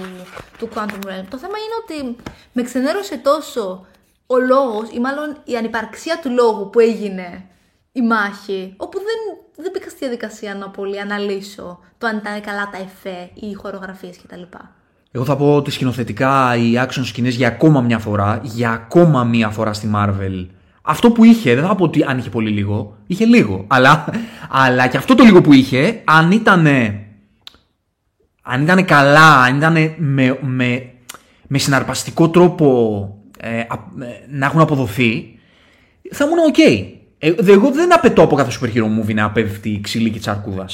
[0.59, 1.25] του Quantum Realm.
[1.33, 2.15] Το θέμα είναι ότι
[2.51, 3.85] με ξενέρωσε τόσο
[4.27, 7.45] ο λόγος, ή μάλλον η ανυπαρξία του λόγου που έγινε
[7.91, 12.69] η μάχη, όπου δεν, δεν μπήκα στη διαδικασία να πολύ αναλύσω το αν ήταν καλά
[12.71, 14.41] τα εφέ ή οι χορογραφίες κτλ.
[15.11, 19.49] Εγώ θα πω ότι σκηνοθετικά οι action σκηνές για ακόμα μια φορά, για ακόμα μια
[19.49, 20.47] φορά στη Marvel,
[20.81, 23.65] αυτό που είχε, δεν θα πω ότι αν είχε πολύ λίγο, είχε λίγο.
[23.67, 24.05] Αλλά,
[24.49, 26.67] αλλά και αυτό το λίγο που είχε, αν ήταν.
[28.41, 30.93] Αν ήταν καλά, αν ήταν με, με,
[31.47, 35.39] με συναρπαστικό τρόπο ε, α- ε, να έχουν αποδοθεί,
[36.11, 36.57] θα ήμουν οκ.
[37.17, 40.29] Ε, δε- εγώ δεν απαιτώ από κάθε superhero movie να να πέφτει ξύλο και τη
[40.31, 40.65] αρκούδα.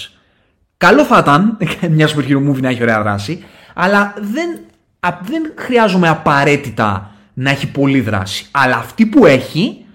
[0.78, 1.58] Καλό θα ήταν
[1.96, 3.44] μια superhero movie να έχει ωραία δράση,
[3.74, 4.60] αλλά δεν,
[5.00, 8.46] α- δεν χρειάζομαι απαραίτητα να έχει πολλή δράση.
[8.52, 9.86] Αλλά αυτή που έχει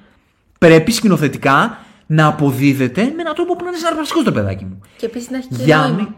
[0.59, 4.81] πρέπει σκηνοθετικά να αποδίδεται με έναν τρόπο που να είναι συναρπαστικός ρε παιδάκι μου.
[4.97, 5.95] Και επίσης να έχει και Για νόημα.
[5.97, 6.15] μη-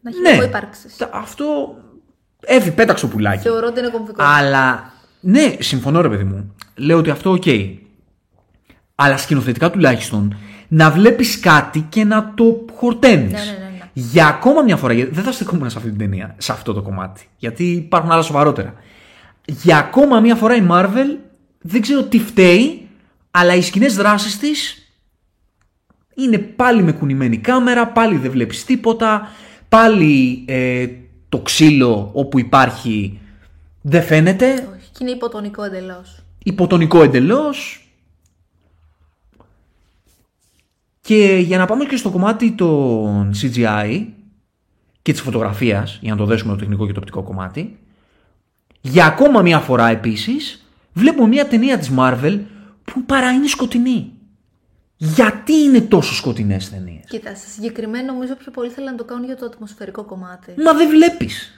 [0.00, 0.96] Να έχει Ναι, λόγο ύπαρξης.
[0.96, 1.74] τα- αυτό.
[2.46, 3.42] Εύη, πέταξε το πουλάκι.
[3.42, 4.22] Θεωρώ ότι είναι κομβικό.
[4.22, 4.92] Αλλά
[5.24, 6.54] ναι, συμφωνώ ρε παιδί μου.
[6.74, 7.44] Λέω ότι αυτό οκ.
[8.94, 10.36] Αλλά σκηνοθετικά τουλάχιστον
[10.68, 13.32] να βλέπεις κάτι και να το χορταίνεις.
[13.32, 13.88] Ναι, ναι, ναι, ναι.
[13.92, 16.82] Για ακόμα μια φορά, γιατί δεν θα στεκόμουν σε αυτή την ταινία, σε αυτό το
[16.82, 17.28] κομμάτι.
[17.36, 18.74] Γιατί υπάρχουν άλλα σοβαρότερα.
[19.44, 21.16] Για ακόμα μια φορά η Marvel
[21.60, 22.88] δεν ξέρω τι φταίει,
[23.30, 24.88] αλλά οι σκηνές δράσεις της
[26.14, 29.28] είναι πάλι με κουνημένη κάμερα, πάλι δεν βλέπεις τίποτα,
[29.68, 30.86] πάλι ε,
[31.28, 33.18] το ξύλο όπου υπάρχει
[33.80, 36.24] δεν φαίνεται, Όχι, και είναι υποτονικό εντελώς.
[36.44, 37.88] υποτονικό εντελώς.
[41.00, 44.06] Και για να πάμε και στο κομμάτι των CGI
[45.02, 47.78] και της φωτογραφίας, για να το δέσουμε το τεχνικό και το οπτικό κομμάτι,
[48.80, 52.40] για ακόμα μια φορά επίσης, βλέπουμε μια ταινία της Marvel
[52.84, 54.12] που παρά είναι σκοτεινή.
[54.96, 59.24] Γιατί είναι τόσο σκοτεινές ταινίες; Κοίτα, σε συγκεκριμένο νομίζω πιο πολύ θέλουν να το κάνουν
[59.24, 60.54] για το ατμοσφαιρικό κομμάτι.
[60.64, 61.52] Μα δεν βλέπεις.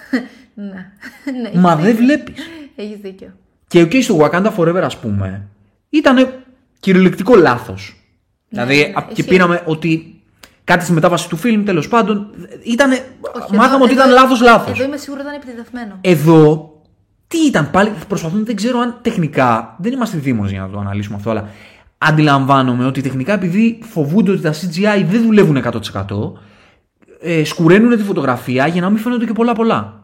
[0.54, 0.92] ναι.
[1.42, 2.42] ναι, Μα δεν βλέπεις.
[2.76, 3.28] Έχεις δίκιο.
[3.68, 5.48] Και εκεί στο Wakanda Forever, ας πούμε,
[5.90, 6.28] ήταν
[6.80, 8.00] κυριολεκτικό λάθος.
[8.48, 9.24] δηλαδή, ναι, α- και ισχύει.
[9.28, 10.20] πήραμε ότι
[10.64, 12.30] κάτι στη μετάβαση του φιλμ, τέλος πάντων,
[12.62, 12.90] ήταν.
[12.90, 14.78] Όχι, Μάθαμε εδώ- ότι ήταν εδώ- λάθος-λάθος.
[14.78, 15.98] Εδώ είμαι σίγουρη ότι ήταν επιτεδευμένο.
[16.00, 16.70] Εδώ,
[17.28, 21.16] τι ήταν πάλι, προσπαθούν, δεν ξέρω αν τεχνικά, δεν είμαστε δήμονες για να το αναλύσουμε
[21.16, 21.48] αυτό, αλλά
[21.98, 26.38] αντιλαμβάνομαι ότι τεχνικά επειδή φοβούνται ότι τα CGI δεν δουλεύουν 100%,
[27.20, 30.00] ε, σκουραίνουν τη φωτογραφία για να μην φαίνονται και πολλά πολλά.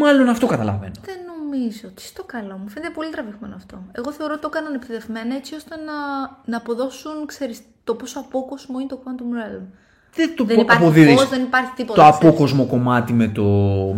[0.00, 0.92] Μάλλον αυτό καταλαβαίνω.
[1.04, 1.16] Δεν
[1.50, 3.76] νομίζω ότι στο καλό μου φαίνεται πολύ τραβηγμένο αυτό.
[3.92, 5.96] Εγώ θεωρώ ότι το έκαναν επιτεδευμένα έτσι ώστε να,
[6.44, 9.62] να αποδώσουν ξέρεις, το πόσο απόκοσμο είναι το Quantum Realm.
[10.14, 12.02] Δεν το Δεν πο- υπάρχει αποδίδεις φως, δεν υπάρχει τίποτα.
[12.04, 12.26] το ξέρεις.
[12.28, 13.42] απόκοσμο κομμάτι με το,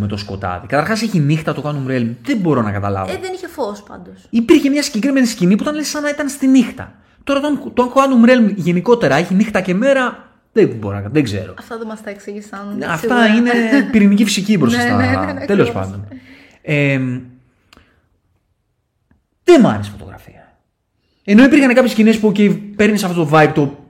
[0.01, 0.67] με το σκοτάδι.
[0.67, 2.09] Καταρχάς έχει νύχτα το Quantum Realm.
[2.23, 3.13] Δεν μπορώ να καταλάβω.
[3.13, 4.27] Ε, δεν είχε φως πάντως.
[4.31, 6.93] Υπήρχε μια συγκεκριμένη σκηνή που ήταν λες σαν να ήταν στη νύχτα.
[7.25, 10.27] Τώρα το, το Quantum Realm γενικότερα έχει νύχτα και μέρα.
[10.53, 11.55] Δεν μπορώ να δεν ξέρω.
[11.59, 12.83] Αυτά δεν μας τα εξήγησαν.
[12.89, 13.27] Αυτά σίγουρα.
[13.27, 14.97] είναι πυρηνική φυσική μπροστά Ναι, στα.
[14.97, 15.87] ναι, ναι, ναι, Τέλος ακριβώς.
[15.89, 16.07] πάντων.
[16.63, 17.01] Ε,
[19.53, 20.59] δεν μ' άρεσε η φωτογραφία.
[21.25, 23.87] Ενώ υπήρχαν κάποιες σκηνές που okay, παίρνεις αυτό το vibe, το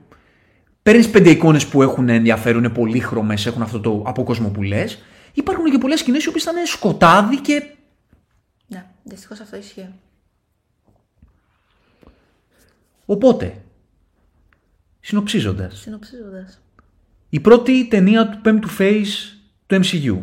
[0.83, 5.03] παίρνεις πέντε εικόνες που έχουν ενδιαφέρον, είναι πολύχρωμες, έχουν αυτό το απόκοσμο που λες.
[5.33, 7.63] Υπάρχουν και πολλές σκηνές οι οποίες ήταν σκοτάδι και.
[8.67, 9.89] Ναι, δυστυχώς αυτό ισχύει.
[13.05, 13.61] Οπότε,
[14.99, 16.61] συνοψίζοντας, Συνοψίζοντας.
[17.29, 20.17] η πρώτη ταινία του πέμπτου phase του MCU.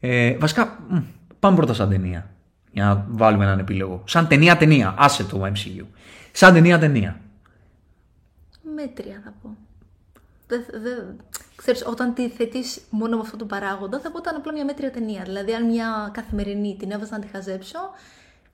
[0.00, 0.98] Ε, βασικά, μ,
[1.38, 2.31] πάμε πρώτα σαν ταινία.
[2.72, 4.02] Για να βάλουμε έναν επίλογο.
[4.06, 5.84] Σαν ταινία ταινία, άσε το MCU.
[6.32, 7.20] Σαν ταινία ταινία.
[8.74, 9.56] Μέτρια θα πω.
[10.46, 11.16] Δεν, δεν,
[11.62, 14.64] Ξέρεις, όταν τη θέτεις μόνο με αυτόν τον παράγοντα, θα πω ότι ήταν απλά μια
[14.64, 15.22] μέτρια ταινία.
[15.22, 17.78] Δηλαδή, αν μια καθημερινή την έβαζα να τη χαζέψω,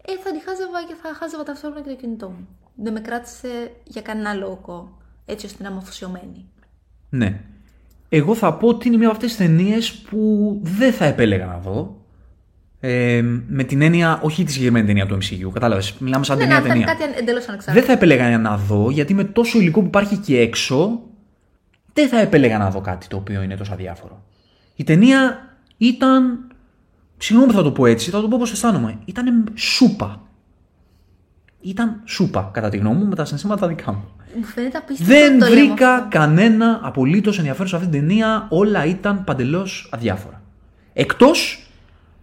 [0.04, 2.48] ε, θα τη χάζευα και θα χάζευα ταυτόχρονα και το κινητό μου.
[2.74, 6.44] Δεν με κράτησε για κανένα λόγο έτσι ώστε να είμαι αφοσιωμένη.
[7.10, 7.40] Ναι.
[8.08, 11.58] Εγώ θα πω ότι είναι μια από αυτές τις ταινίες που δεν θα επέλεγα να
[11.58, 11.97] δω.
[12.80, 15.94] Ε, με την έννοια, όχι τη συγκεκριμένη ταινία του MCU, κατάλαβες.
[15.98, 16.94] Μιλάμε σαν Ναι, ταινία να ήταν ταινία.
[16.94, 17.72] κάτι εντελώς ανεξάρτητο.
[17.72, 21.00] Δεν θα επέλεγα να δω, γιατί με τόσο υλικό που υπάρχει εκεί έξω,
[21.92, 24.22] δεν θα επέλεγα να δω κάτι το οποίο είναι τόσο αδιάφορο.
[24.76, 26.38] Η ταινία ήταν.
[27.18, 28.98] Συγγνώμη που θα το πω έτσι, θα το πω όπως αισθάνομαι.
[29.04, 30.22] Ήταν σούπα.
[31.60, 34.04] Ήταν σούπα, κατά τη γνώμη μου, με τα συναισθήματα δικά μου.
[34.36, 36.06] Μου φαίνεται απίστευτο Δεν το λέμε βρήκα αυτό.
[36.10, 38.46] κανένα απολύτως ενδιαφέρον σε αυτή την ταινία.
[38.48, 40.42] Όλα ήταν παντελώς αδιάφορα.
[40.92, 41.67] Εκτός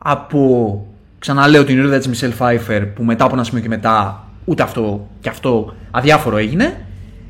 [0.08, 0.86] από.
[1.20, 5.08] Ξαναλέω την ηρωίδα της Μισελ Φάιφερ που μετά από ένα σημείο και μετά ούτε αυτό
[5.22, 6.86] και αυτό αδιάφορο έγινε.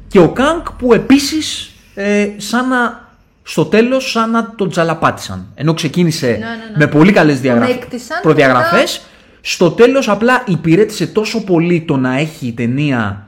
[0.08, 3.04] Και ο Kang που επίσης ε, σαν να.
[3.44, 5.46] Στο τέλος, σαν να τον τσαλαπάτησαν.
[5.56, 6.46] Ενώ ξεκίνησε ναι, ναι.
[6.76, 7.72] με πολύ καλές διαγραφές.
[7.72, 8.92] έκτισαν, προδιαγραφές.
[8.98, 9.10] μετά-
[9.42, 13.28] Στο τέλος, απλά υπηρέτησε τόσο πολύ το να έχει η ταινία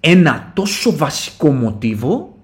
[0.00, 2.36] ένα τόσο βασικό μοτίβο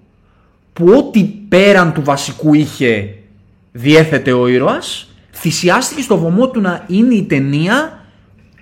[0.73, 3.13] που ό,τι πέραν του βασικού είχε
[3.71, 5.09] διέθετε ο ήρωας
[5.45, 8.05] θυσιάστηκε στο βωμό του να είναι η ταινία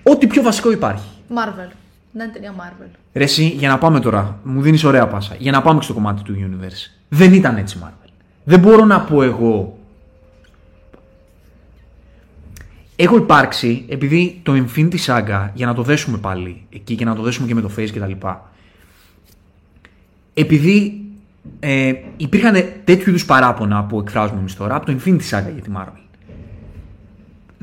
[0.02, 1.08] ό,τι πιο βασικό υπάρχει.
[1.28, 1.70] Marvel.
[2.12, 2.88] Να είναι ταινία Marvel.
[3.12, 5.94] Ρε εσύ, για να πάμε τώρα, μου δίνεις ωραία πάσα, για να πάμε και στο
[5.94, 6.90] κομμάτι του universe.
[7.08, 8.08] Δεν ήταν έτσι Marvel.
[8.44, 9.78] Δεν μπορώ να πω εγώ...
[12.96, 17.22] Έχω υπάρξει, επειδή το Infinity Saga, για να το δέσουμε πάλι εκεί και να το
[17.22, 18.50] δέσουμε και με το Face και τα λοιπά,
[20.34, 21.04] επειδή
[21.60, 25.70] ε, υπήρχαν τέτοιου είδους παράπονα που εκφράζουμε εμείς τώρα από το Infinity Saga για τη
[25.76, 26.03] Marvel.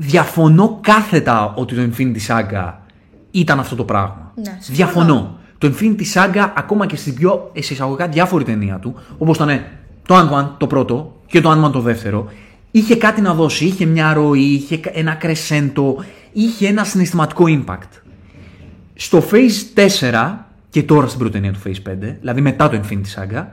[0.04, 2.72] Διαφωνώ κάθετα ότι το Infinity Saga
[3.30, 4.32] ήταν αυτό το πράγμα.
[4.34, 4.76] Ναι, συμφωνώ.
[4.76, 5.38] Διαφωνώ.
[5.58, 9.60] Το Infinity Saga, ακόμα και στην πιο ε, σε εισαγωγικά διάφορη ταινία του, όπως ήταν
[10.06, 12.30] το Ant-Man το πρώτο και το Ant-Man το δεύτερο,
[12.70, 13.64] είχε κάτι να δώσει.
[13.64, 18.00] Είχε μια ροή, είχε ένα κρεσέντο, είχε ένα συναισθηματικό impact.
[18.94, 20.34] Στο Phase 4
[20.70, 23.44] και τώρα στην πρώτη ταινία του Phase 5, δηλαδή μετά το Infinity Saga,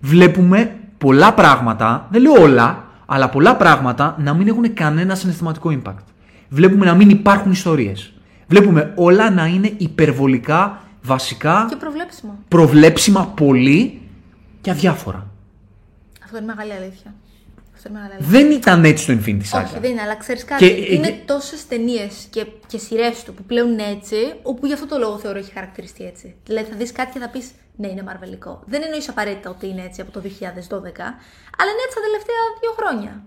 [0.00, 6.02] βλέπουμε πολλά πράγματα, δεν λέω όλα, αλλά πολλά πράγματα να μην έχουν κανένα συναισθηματικό impact.
[6.48, 8.12] Βλέπουμε να μην υπάρχουν ιστορίες.
[8.46, 12.38] Βλέπουμε όλα να είναι υπερβολικά, βασικά, Και προβλέψιμο.
[12.48, 14.00] προβλέψιμα πολύ
[14.60, 15.26] και αδιάφορα.
[16.24, 17.14] Αυτό είναι μεγάλη αλήθεια.
[17.78, 18.38] Αυτό είναι μεγάλη αλήθεια.
[18.40, 19.64] Δεν ήταν έτσι το Infinity Saga.
[19.64, 20.64] Όχι, δεν είναι, αλλά ξέρεις κάτι.
[20.64, 24.66] Και- ε, είναι και- τόσες ταινίες και, και σειρές του που πλέον είναι έτσι, όπου
[24.66, 26.34] γι' αυτό το λόγο θεωρώ έχει χαρακτηριστεί έτσι.
[26.46, 27.46] Δηλαδή θα δεις κάτι και θα πεις
[27.80, 28.62] Ναι, είναι μαρβελικό.
[28.66, 31.00] Δεν εννοείς απαραίτητα ότι είναι έτσι από το 2012,
[31.58, 33.22] αλλά είναι έτσι τα τελευταία δύο χρόνια.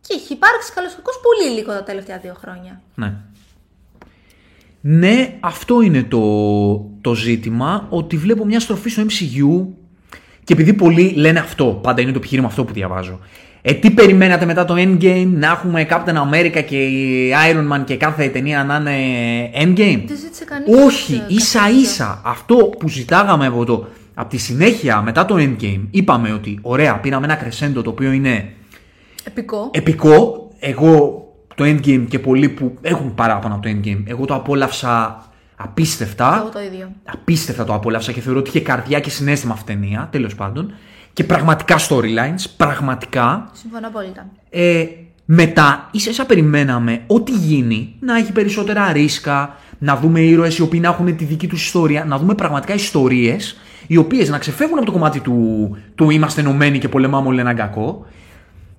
[0.00, 0.88] Και έχει υπάρξει καλώ
[1.26, 2.82] πολύ υλικό τα τελευταία δύο χρόνια.
[2.94, 3.12] Ναι.
[4.80, 6.22] Ναι, αυτό είναι το,
[7.00, 9.66] το ζήτημα, ότι βλέπω μια στροφή στο MCU
[10.44, 13.20] και επειδή πολλοί λένε αυτό, πάντα είναι το επιχείρημα αυτό που διαβάζω.
[13.64, 16.88] Ε, τι περιμένατε μετά το Endgame, να έχουμε Captain America και
[17.50, 20.84] Iron Man και κάθε ταινία να είναι Endgame; Δεν ζήτησε κανείς.
[20.84, 26.32] Όχι, ίσα ίσα αυτό που ζητάγαμε από, το, από τη συνέχεια μετά το Endgame, είπαμε
[26.32, 28.52] ότι ωραία, πήραμε ένα κρεσέντο το οποίο είναι
[29.24, 29.70] Επικό.
[29.72, 30.48] επικό.
[30.58, 31.22] Εγώ
[31.54, 35.24] το Endgame και πολλοί που έχουν παράπονα από το Endgame, εγώ το απόλαυσα
[35.56, 36.36] απίστευτα.
[36.40, 36.92] Εγώ το ίδιο.
[37.04, 40.72] Απίστευτα το απόλαυσα και θεωρώ ότι είχε καρδιά και συνέστημα αυτή η ταινία, τέλος πάντων.
[41.12, 43.50] Και πραγματικά storylines, πραγματικά.
[43.52, 44.26] Συμφωνώ απόλυτα.
[44.50, 44.86] Ε,
[45.24, 50.80] μετά, ίσα ίσα περιμέναμε ό,τι γίνει να έχει περισσότερα ρίσκα, να δούμε ήρωες οι οποίοι
[50.82, 54.86] να έχουν τη δική τους ιστορία, να δούμε πραγματικά ιστορίες οι οποίες να ξεφεύγουν από
[54.86, 58.06] το κομμάτι του, του είμαστε ενωμένοι και πολεμάμε όλοι έναν κακό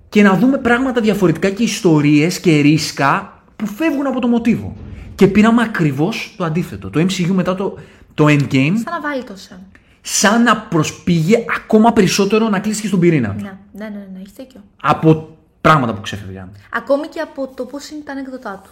[0.10, 4.76] και να δούμε πράγματα διαφορετικά και ιστορίες και ρίσκα που φεύγουν από το μοτίβο.
[5.16, 6.90] Και πήραμε ακριβώς το αντίθετο.
[6.90, 7.78] Το MCU μετά το,
[8.14, 9.60] το Endgame Σαν να βάλει τόσο.
[10.06, 13.44] Σαν να προσπήγε ακόμα περισσότερο να κλείσει και στον πυρήνα του.
[13.44, 14.64] Ναι, ναι, ναι, ναι, έχεις δίκιο.
[14.82, 16.52] Από πράγματα που ξέφευγαν.
[16.74, 18.70] Ακόμη και από το πώς είναι τα ανέκδοτά του.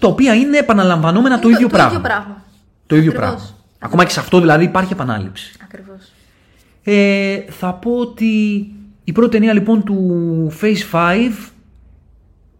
[0.00, 1.90] Τα οποία είναι επαναλαμβανόμενα το, Είναι ίδιο το πράγμα.
[1.92, 2.42] ίδιο πράγμα.
[2.86, 3.34] Το ίδιο Ακριβώς.
[3.34, 3.56] πράγμα.
[3.78, 5.54] Ακόμα και σε αυτό δηλαδή υπάρχει επανάληψη.
[5.62, 6.12] Ακριβώς.
[6.82, 8.26] Ε, θα πω ότι
[9.04, 11.30] η πρώτη ταινία λοιπόν του Phase 5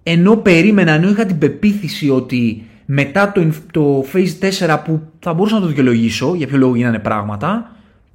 [0.02, 5.54] ενώ περίμενα, ενώ είχα την πεποίθηση ότι μετά το, το Phase 4 που θα μπορούσα
[5.54, 7.70] να το δικαιολογήσω για ποιο λόγο γίνανε πράγματα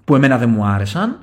[0.05, 1.17] που εμένα δεν μου άρεσαν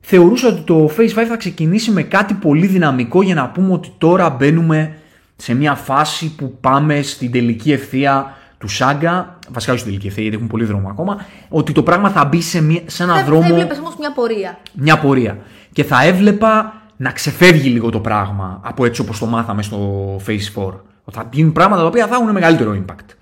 [0.00, 3.92] θεωρούσα ότι το Phase 5 θα ξεκινήσει με κάτι πολύ δυναμικό για να πούμε ότι
[3.98, 4.96] τώρα μπαίνουμε
[5.36, 10.22] σε μια φάση που πάμε στην τελική ευθεία του Σάγκα, βασικά όχι στην τελική ευθεία
[10.22, 13.24] γιατί έχουν πολύ δρόμο ακόμα, ότι το πράγμα θα μπει σε, μια, σε ένα Θα,
[13.24, 14.58] δρόμο θα έβλεπε όμως μια πορεία.
[14.72, 15.38] μια πορεία.
[15.72, 20.62] Και θα έβλεπα να ξεφεύγει λίγο το πράγμα από έτσι όπως το μάθαμε στο Phase
[20.62, 20.72] 4.
[21.04, 23.14] Ότι θα γίνουν πράγματα τα οποία θα έχουν μεγαλύτερο impact.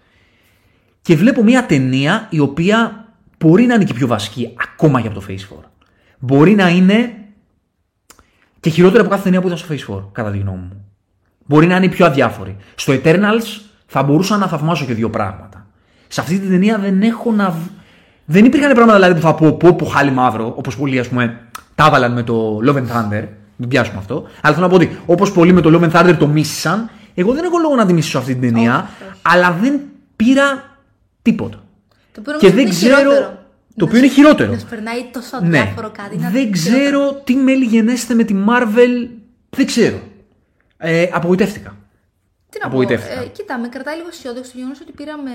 [1.03, 5.21] Και βλέπω μια ταινία η οποία μπορεί να είναι και πιο βασική ακόμα και από
[5.21, 5.57] το Phase 4.
[6.19, 7.15] Μπορεί να είναι
[8.61, 10.85] Και χειρότερη από κάθε ταινία που ήταν στο Face 4, κατά τη γνώμη μου.
[11.47, 12.57] Μπορεί να είναι η πιο αδιάφορη.
[12.75, 15.67] Στο Eternals θα μπορούσα να θαυμάσω και δύο πράγματα.
[16.09, 17.51] Σε αυτή την ταινία δεν έχω να.
[17.51, 17.71] β-
[18.25, 21.41] Δεν υπήρχαν πράγματα δηλαδή, που θα πω πω, πω χάλι μαύρο, όπως πολλοί ας πούμε
[21.75, 23.25] τα έβαλαν με το Love and Thunder.
[23.57, 24.25] Μην πιάσουμε αυτό.
[24.43, 27.33] Αλλά θέλω να πω ότι όπως πολλοί με το Love and Thunder το μίσησαν, εγώ
[27.33, 29.21] δεν έχω λόγο να τη μισήσω αυτή την ταινία, Όχι, όχι.
[29.23, 29.81] αλλά δεν
[30.17, 30.77] πήρα
[31.23, 31.57] τίποτα.
[32.13, 33.27] Το οποίο Και νομίζω δεν είναι ξέρω- χειρότερο.
[33.77, 34.53] το Να οποίο είναι σου- χειρότερο.
[34.53, 35.59] Να σου περνάει τόσο Ναι.
[35.61, 36.17] αδιάφορο κάτι.
[36.17, 39.09] να Δεν είναι ξέρω τι μέλη γενέστε με τη Marvel.
[39.51, 40.01] Δεν ξέρω.
[40.77, 41.77] Ε, απογοητεύτηκα.
[42.51, 43.21] Τι να πω, Απογοητεύτηκα.
[43.21, 45.31] ε, κοίτα, με κρατάει λίγο αισιόδοξο το γεγονός ότι πήραμε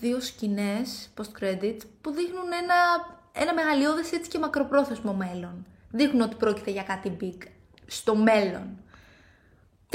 [0.00, 2.78] δύο σκηνές post-credit που δείχνουν ένα,
[3.32, 5.66] ένα μεγαλειώδες έτσι και μακροπρόθεσμο μέλλον.
[5.90, 7.46] Δείχνουν ότι πρόκειται για κάτι big
[7.86, 8.66] στο μέλλον.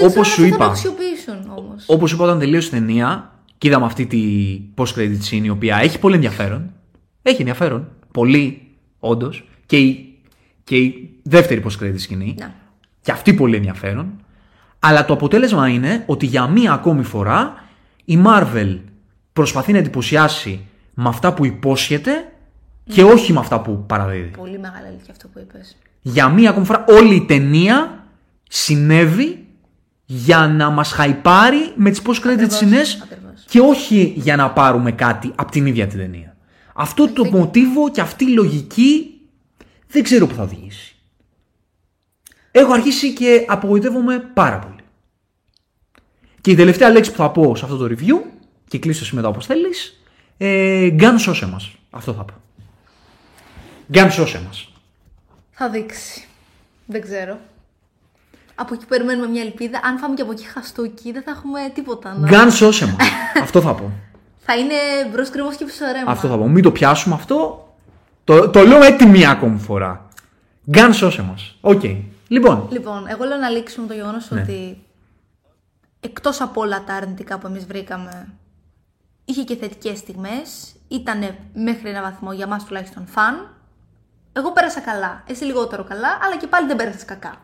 [0.00, 0.64] Δεν Όπως ξέρω σου αν θα είπα.
[0.64, 1.84] το αξιοποιήσουν όμως.
[1.86, 4.22] Όπως είπα, όταν τελείωσε η ταινία και είδαμε αυτή τη
[4.76, 6.72] post-credit scene η οποία έχει πολύ ενδιαφέρον.
[7.22, 7.88] Έχει ενδιαφέρον.
[8.12, 8.62] Πολύ,
[8.98, 9.44] όντως.
[9.66, 10.14] Και η,
[10.64, 12.34] και η δεύτερη post-credit σκηνή.
[12.38, 12.52] Ναι.
[13.02, 14.12] Και αυτή πολύ ενδιαφέρον.
[14.78, 17.64] Αλλά το αποτέλεσμα είναι ότι για μία ακόμη φορά
[18.04, 18.78] η Marvel
[19.32, 20.60] προσπαθεί να εντυπωσιάσει
[20.94, 22.32] με αυτά που υπόσχεται
[22.84, 24.30] και όχι με αυτά που παραδίδει.
[24.36, 25.76] Πολύ μεγάλη αλήθεια αυτό που είπες.
[26.00, 28.04] Για μία ακόμη φορά όλη η ταινία
[28.48, 29.39] συνέβη
[30.12, 33.44] για να μας χαϊπάρει με τις post-credit Ακριβώς, σκηνές ακριβώς.
[33.48, 36.36] και όχι για να πάρουμε κάτι από την ίδια την ταινία.
[36.74, 39.20] Αυτό το μοτίβο και αυτή η λογική
[39.88, 40.94] δεν ξέρω που θα οδηγήσει.
[42.50, 44.80] Έχω αρχίσει και απογοητεύομαι πάρα πολύ.
[46.40, 48.30] Και η τελευταία λέξη που θα πω σε αυτό το review
[48.68, 50.00] και κλείσω εσύ μετά όπως θέλεις
[50.36, 51.70] ε, Gun σώσε μας.
[51.90, 52.34] Αυτό θα πω.
[53.92, 54.72] Gunn σώσε μας.
[55.50, 56.24] Θα δείξει.
[56.86, 57.38] Δεν ξέρω.
[58.60, 59.80] Από εκεί περιμένουμε μια ελπίδα.
[59.84, 62.14] Αν φάμε και από εκεί χαστούκι, δεν θα έχουμε τίποτα.
[62.18, 62.28] Να...
[62.30, 62.96] Gunn σώσε μας.
[63.44, 63.90] αυτό θα πω.
[64.38, 64.74] Θα είναι
[65.12, 66.10] μπρος γκρεμός και πίσω ρέμα.
[66.10, 66.48] Αυτό θα πω.
[66.48, 67.68] Μην το πιάσουμε αυτό.
[68.24, 70.08] Το, το λέω έτσι μία ακόμη φορά.
[70.72, 71.56] Gunn σώσε μας.
[71.60, 71.82] Οκ.
[72.28, 74.40] Λοιπόν, Λοιπόν, εγώ λέω να λήξουμε το γεγονός Ναι.
[74.40, 74.82] ότι
[76.00, 78.28] εκτός από όλα τα αρνητικά που εμείς βρήκαμε,
[79.24, 80.74] είχε και θετικές στιγμές.
[80.88, 83.48] Ήταν μέχρι ένα βαθμό για μας τουλάχιστον fun.
[84.32, 85.22] Εγώ πέρασα καλά.
[85.26, 87.34] Εσύ λιγότερο καλά, αλλά και πάλι δεν πέρασες κακά.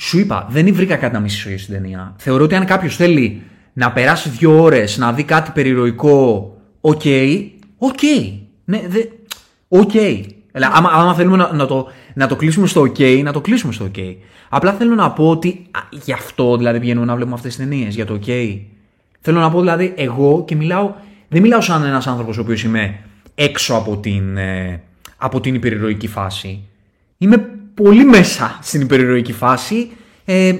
[0.00, 2.14] Σου είπα, δεν βρήκα κάτι να μισήσω για στην ταινία.
[2.18, 7.02] Θεωρώ ότι αν κάποιος θέλει να περάσει δύο ώρες να δει κάτι υπερηρωικό, οκ.
[7.78, 8.00] Οκ.
[8.64, 9.02] Ναι, δε.
[9.68, 9.90] Οκ.
[9.90, 13.72] Δηλαδή, άμα, άμα θέλουμε να, να, το, να το κλείσουμε στο OK, να το κλείσουμε
[13.72, 14.16] στο OK.
[14.48, 17.94] Απλά θέλω να πω ότι α, γι' αυτό δηλαδή πηγαίνουμε να βλέπουμε αυτές τις ταινίες,
[17.94, 18.58] για το OK.
[19.20, 20.94] Θέλω να πω δηλαδή εγώ και μιλάω,
[21.28, 22.98] δεν μιλάω σαν ένας άνθρωπος ο οποίος είμαι
[23.34, 24.82] έξω από την, ε,
[25.16, 26.68] από την υπερηρωική φάση.
[27.18, 27.36] Είμαι
[27.74, 29.90] πολύ μέσα στην υπερηρωική φάση.
[30.24, 30.54] Ε,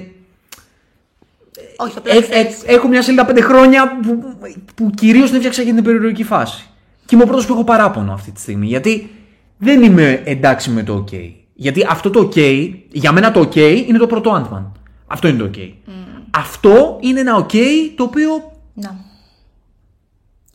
[1.77, 4.37] Όχι, απλά ε, ξέρεις, ε, έχω μια σελίδα πέντε χρόνια που,
[4.75, 6.63] που κυρίως την έφτιαξα για την υπερηρωική φάση.
[7.05, 8.65] Και είμαι ο πρώτος που έχω παράπονο αυτή τη στιγμή.
[8.67, 9.09] Γιατί
[9.57, 11.31] δεν είμαι εντάξει με το OK.
[11.53, 13.55] Γιατί αυτό το OK, για μένα το OK
[13.87, 14.71] είναι το πρώτο Ant-Man.
[15.07, 15.71] Αυτό είναι το OK.
[16.31, 17.55] Αυτό είναι ένα OK
[17.95, 18.51] το οποίο.
[18.73, 19.07] Να.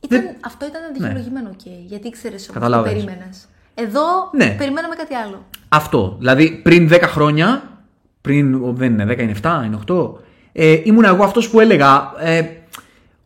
[0.01, 2.93] Ήταν, Αυτό ήταν δικαιολογημένο ok, γιατί ήξερε όμως τι Καταλάβες.
[2.93, 3.49] περίμενες.
[3.75, 4.55] Εδώ Ναι.
[4.59, 5.45] περιμέναμε κάτι άλλο.
[5.69, 6.17] Αυτό.
[6.19, 7.63] Δηλαδή πριν 10 χρόνια,
[8.21, 10.13] πριν ο, δεν είναι 10, είναι 7, είναι 8,
[10.53, 12.43] ε, ήμουν εγώ αυτός που έλεγα ε,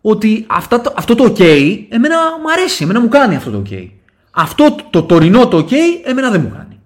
[0.00, 1.40] ότι αυτά, το- αυτό το ok
[1.88, 3.88] εμένα μου αρέσει, εμένα μου κάνει αυτό το ok.
[4.30, 5.72] Αυτό το, το τωρινό το ok
[6.04, 6.78] εμένα δεν μου κάνει.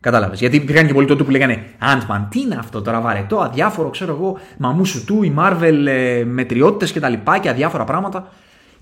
[0.00, 0.38] Κατάλαβες.
[0.40, 4.12] Γιατί υπήρχαν και πολλοί τότε που λέγανε Ant-Man, τι είναι αυτό τώρα βαρετό, αδιάφορο, ξέρω
[4.14, 8.28] εγώ, μαμούσου του, η Marvel, ε, μετριότητες και τα λοιπά και αδιάφορα πράγματα.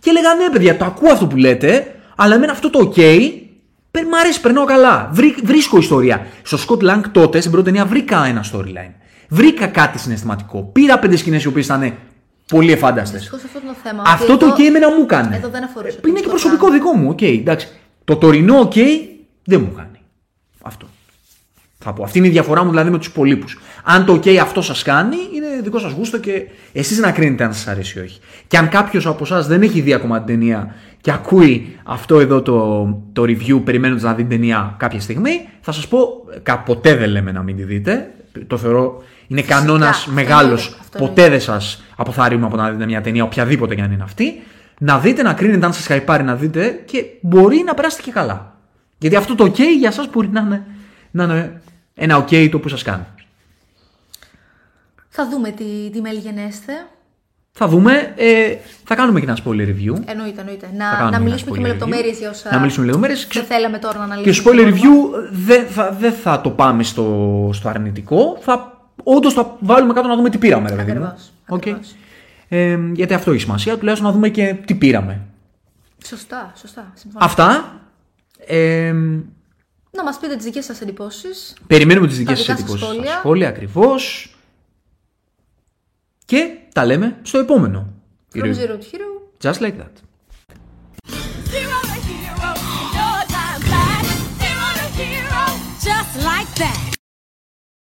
[0.00, 3.45] Και έλεγα ναι παιδιά, το ακούω αυτό που λέτε, αλλά εμένα αυτό το ok πε-
[4.04, 5.08] μ' αρέσει, περνάω καλά.
[5.12, 6.26] Βρή- βρίσκω ιστορία.
[6.42, 8.92] Στο Scott Lang τότε, στην πρώτη ταινία, βρήκα ένα storyline.
[9.28, 10.62] Βρήκα κάτι συναισθηματικό.
[10.62, 11.92] Πήρα πέντε σκηνές οι οποίες ήταν
[12.48, 13.20] πολύ εφάνταστες.
[13.20, 14.02] Δυστυχώς αυτό είναι το θέμα.
[14.06, 15.36] Αυτό ότι το εδώ- ok εμένα μου έκανε.
[15.36, 15.98] Εδώ δεν αφορούσε.
[16.06, 16.70] Είναι το και Scott προσωπικό Lang.
[16.72, 17.08] δικό μου.
[17.08, 17.68] Οκ, εντάξει.
[18.04, 18.76] Το τωρινό ok
[19.44, 20.00] δεν μου κάνει.
[20.62, 20.86] Αυτό.
[21.78, 22.02] Θα πω.
[22.04, 23.58] Αυτή είναι η διαφορά μου δηλαδή με τους υπόλοιπους.
[23.84, 27.54] Αν το ok αυτό σας κάνει, είναι δικό σας γούστο και εσείς να κρίνετε αν
[27.54, 28.20] σας αρέσει ή όχι.
[28.46, 32.42] Και αν κάποιος από εσάς δεν έχει δει ακόμα την ταινία και ακούει αυτό εδώ
[32.42, 35.98] το, το review περιμένοντας να δει την ταινία κάποια στιγμή, θα σας πω,
[36.42, 38.10] κα- ποτέ δεν λέμε να μην τη δείτε.
[38.46, 40.64] Το θεωρώ είναι κανόνας αυτό μεγάλος.
[40.64, 44.02] εννοείται, αυτό Ποτέ δεν σας αποθαρρύνουμε από να δείτε μια ταινία, οποιαδήποτε και αν είναι
[44.02, 44.42] αυτή.
[44.78, 48.56] Να δείτε, να κρίνετε αν σας χαϊπάρει να δείτε και μπορεί να περάσετε και καλά.
[48.98, 50.66] Γιατί αυτό το OK για εσάς μπορεί να είναι,
[51.10, 51.60] να είναι
[51.94, 53.04] ένα OK το που σας κάνει.
[55.08, 56.72] Θα δούμε τι, τι μέλλει γενέσθαι.
[57.58, 58.12] Θα δούμε.
[58.16, 59.94] Ε, θα κάνουμε και ένα spoiler review.
[60.06, 60.66] Εννοείται, εννοείται.
[60.66, 62.18] Θα Να, κάνουμε να ένα μιλήσουμε και με spoiler λεπτομέρειες review.
[62.20, 62.50] για όσα.
[62.52, 63.28] Να μιλήσουμε με λεπτομέρειες.
[63.32, 64.50] Δεν θέλαμε τώρα να Και αναλύσουμε.
[64.50, 64.80] spoiler το review
[65.10, 65.28] πρόβλημα.
[65.46, 68.36] δεν θα, δεν θα το πάμε στο, στο αρνητικό.
[68.40, 70.98] Θα, όντως θα βάλουμε κάτω να δούμε τι πήραμε, ρε παιδί μου.
[71.04, 71.56] Ακριβώς, Οκ.
[71.56, 71.94] ακριβώς.
[72.48, 73.78] Ε, γιατί αυτό έχει σημασία.
[73.78, 75.20] Τουλάχιστον να δούμε και τι πήραμε.
[76.06, 76.92] Σωστά, σωστά.
[76.94, 77.24] Συμφωνώ.
[77.24, 77.80] Αυτά.
[78.46, 78.92] Ε,
[79.90, 81.56] Να μας πείτε τις δικές σας εντυπώσεις.
[81.66, 83.18] Περιμένουμε τις δικές σας δικά σας εντυπώσεις στα σχόλια.
[83.18, 84.30] σχόλια ακριβώς.
[86.24, 87.92] Και τα λέμε στο επόμενο.
[88.32, 88.54] From Review.
[88.54, 89.08] zero to hero.
[89.46, 89.94] Just like that.
[91.54, 92.50] Zero to hero,
[92.98, 94.10] your time flies.
[94.42, 95.42] Zero to hero,
[95.88, 96.95] just like that.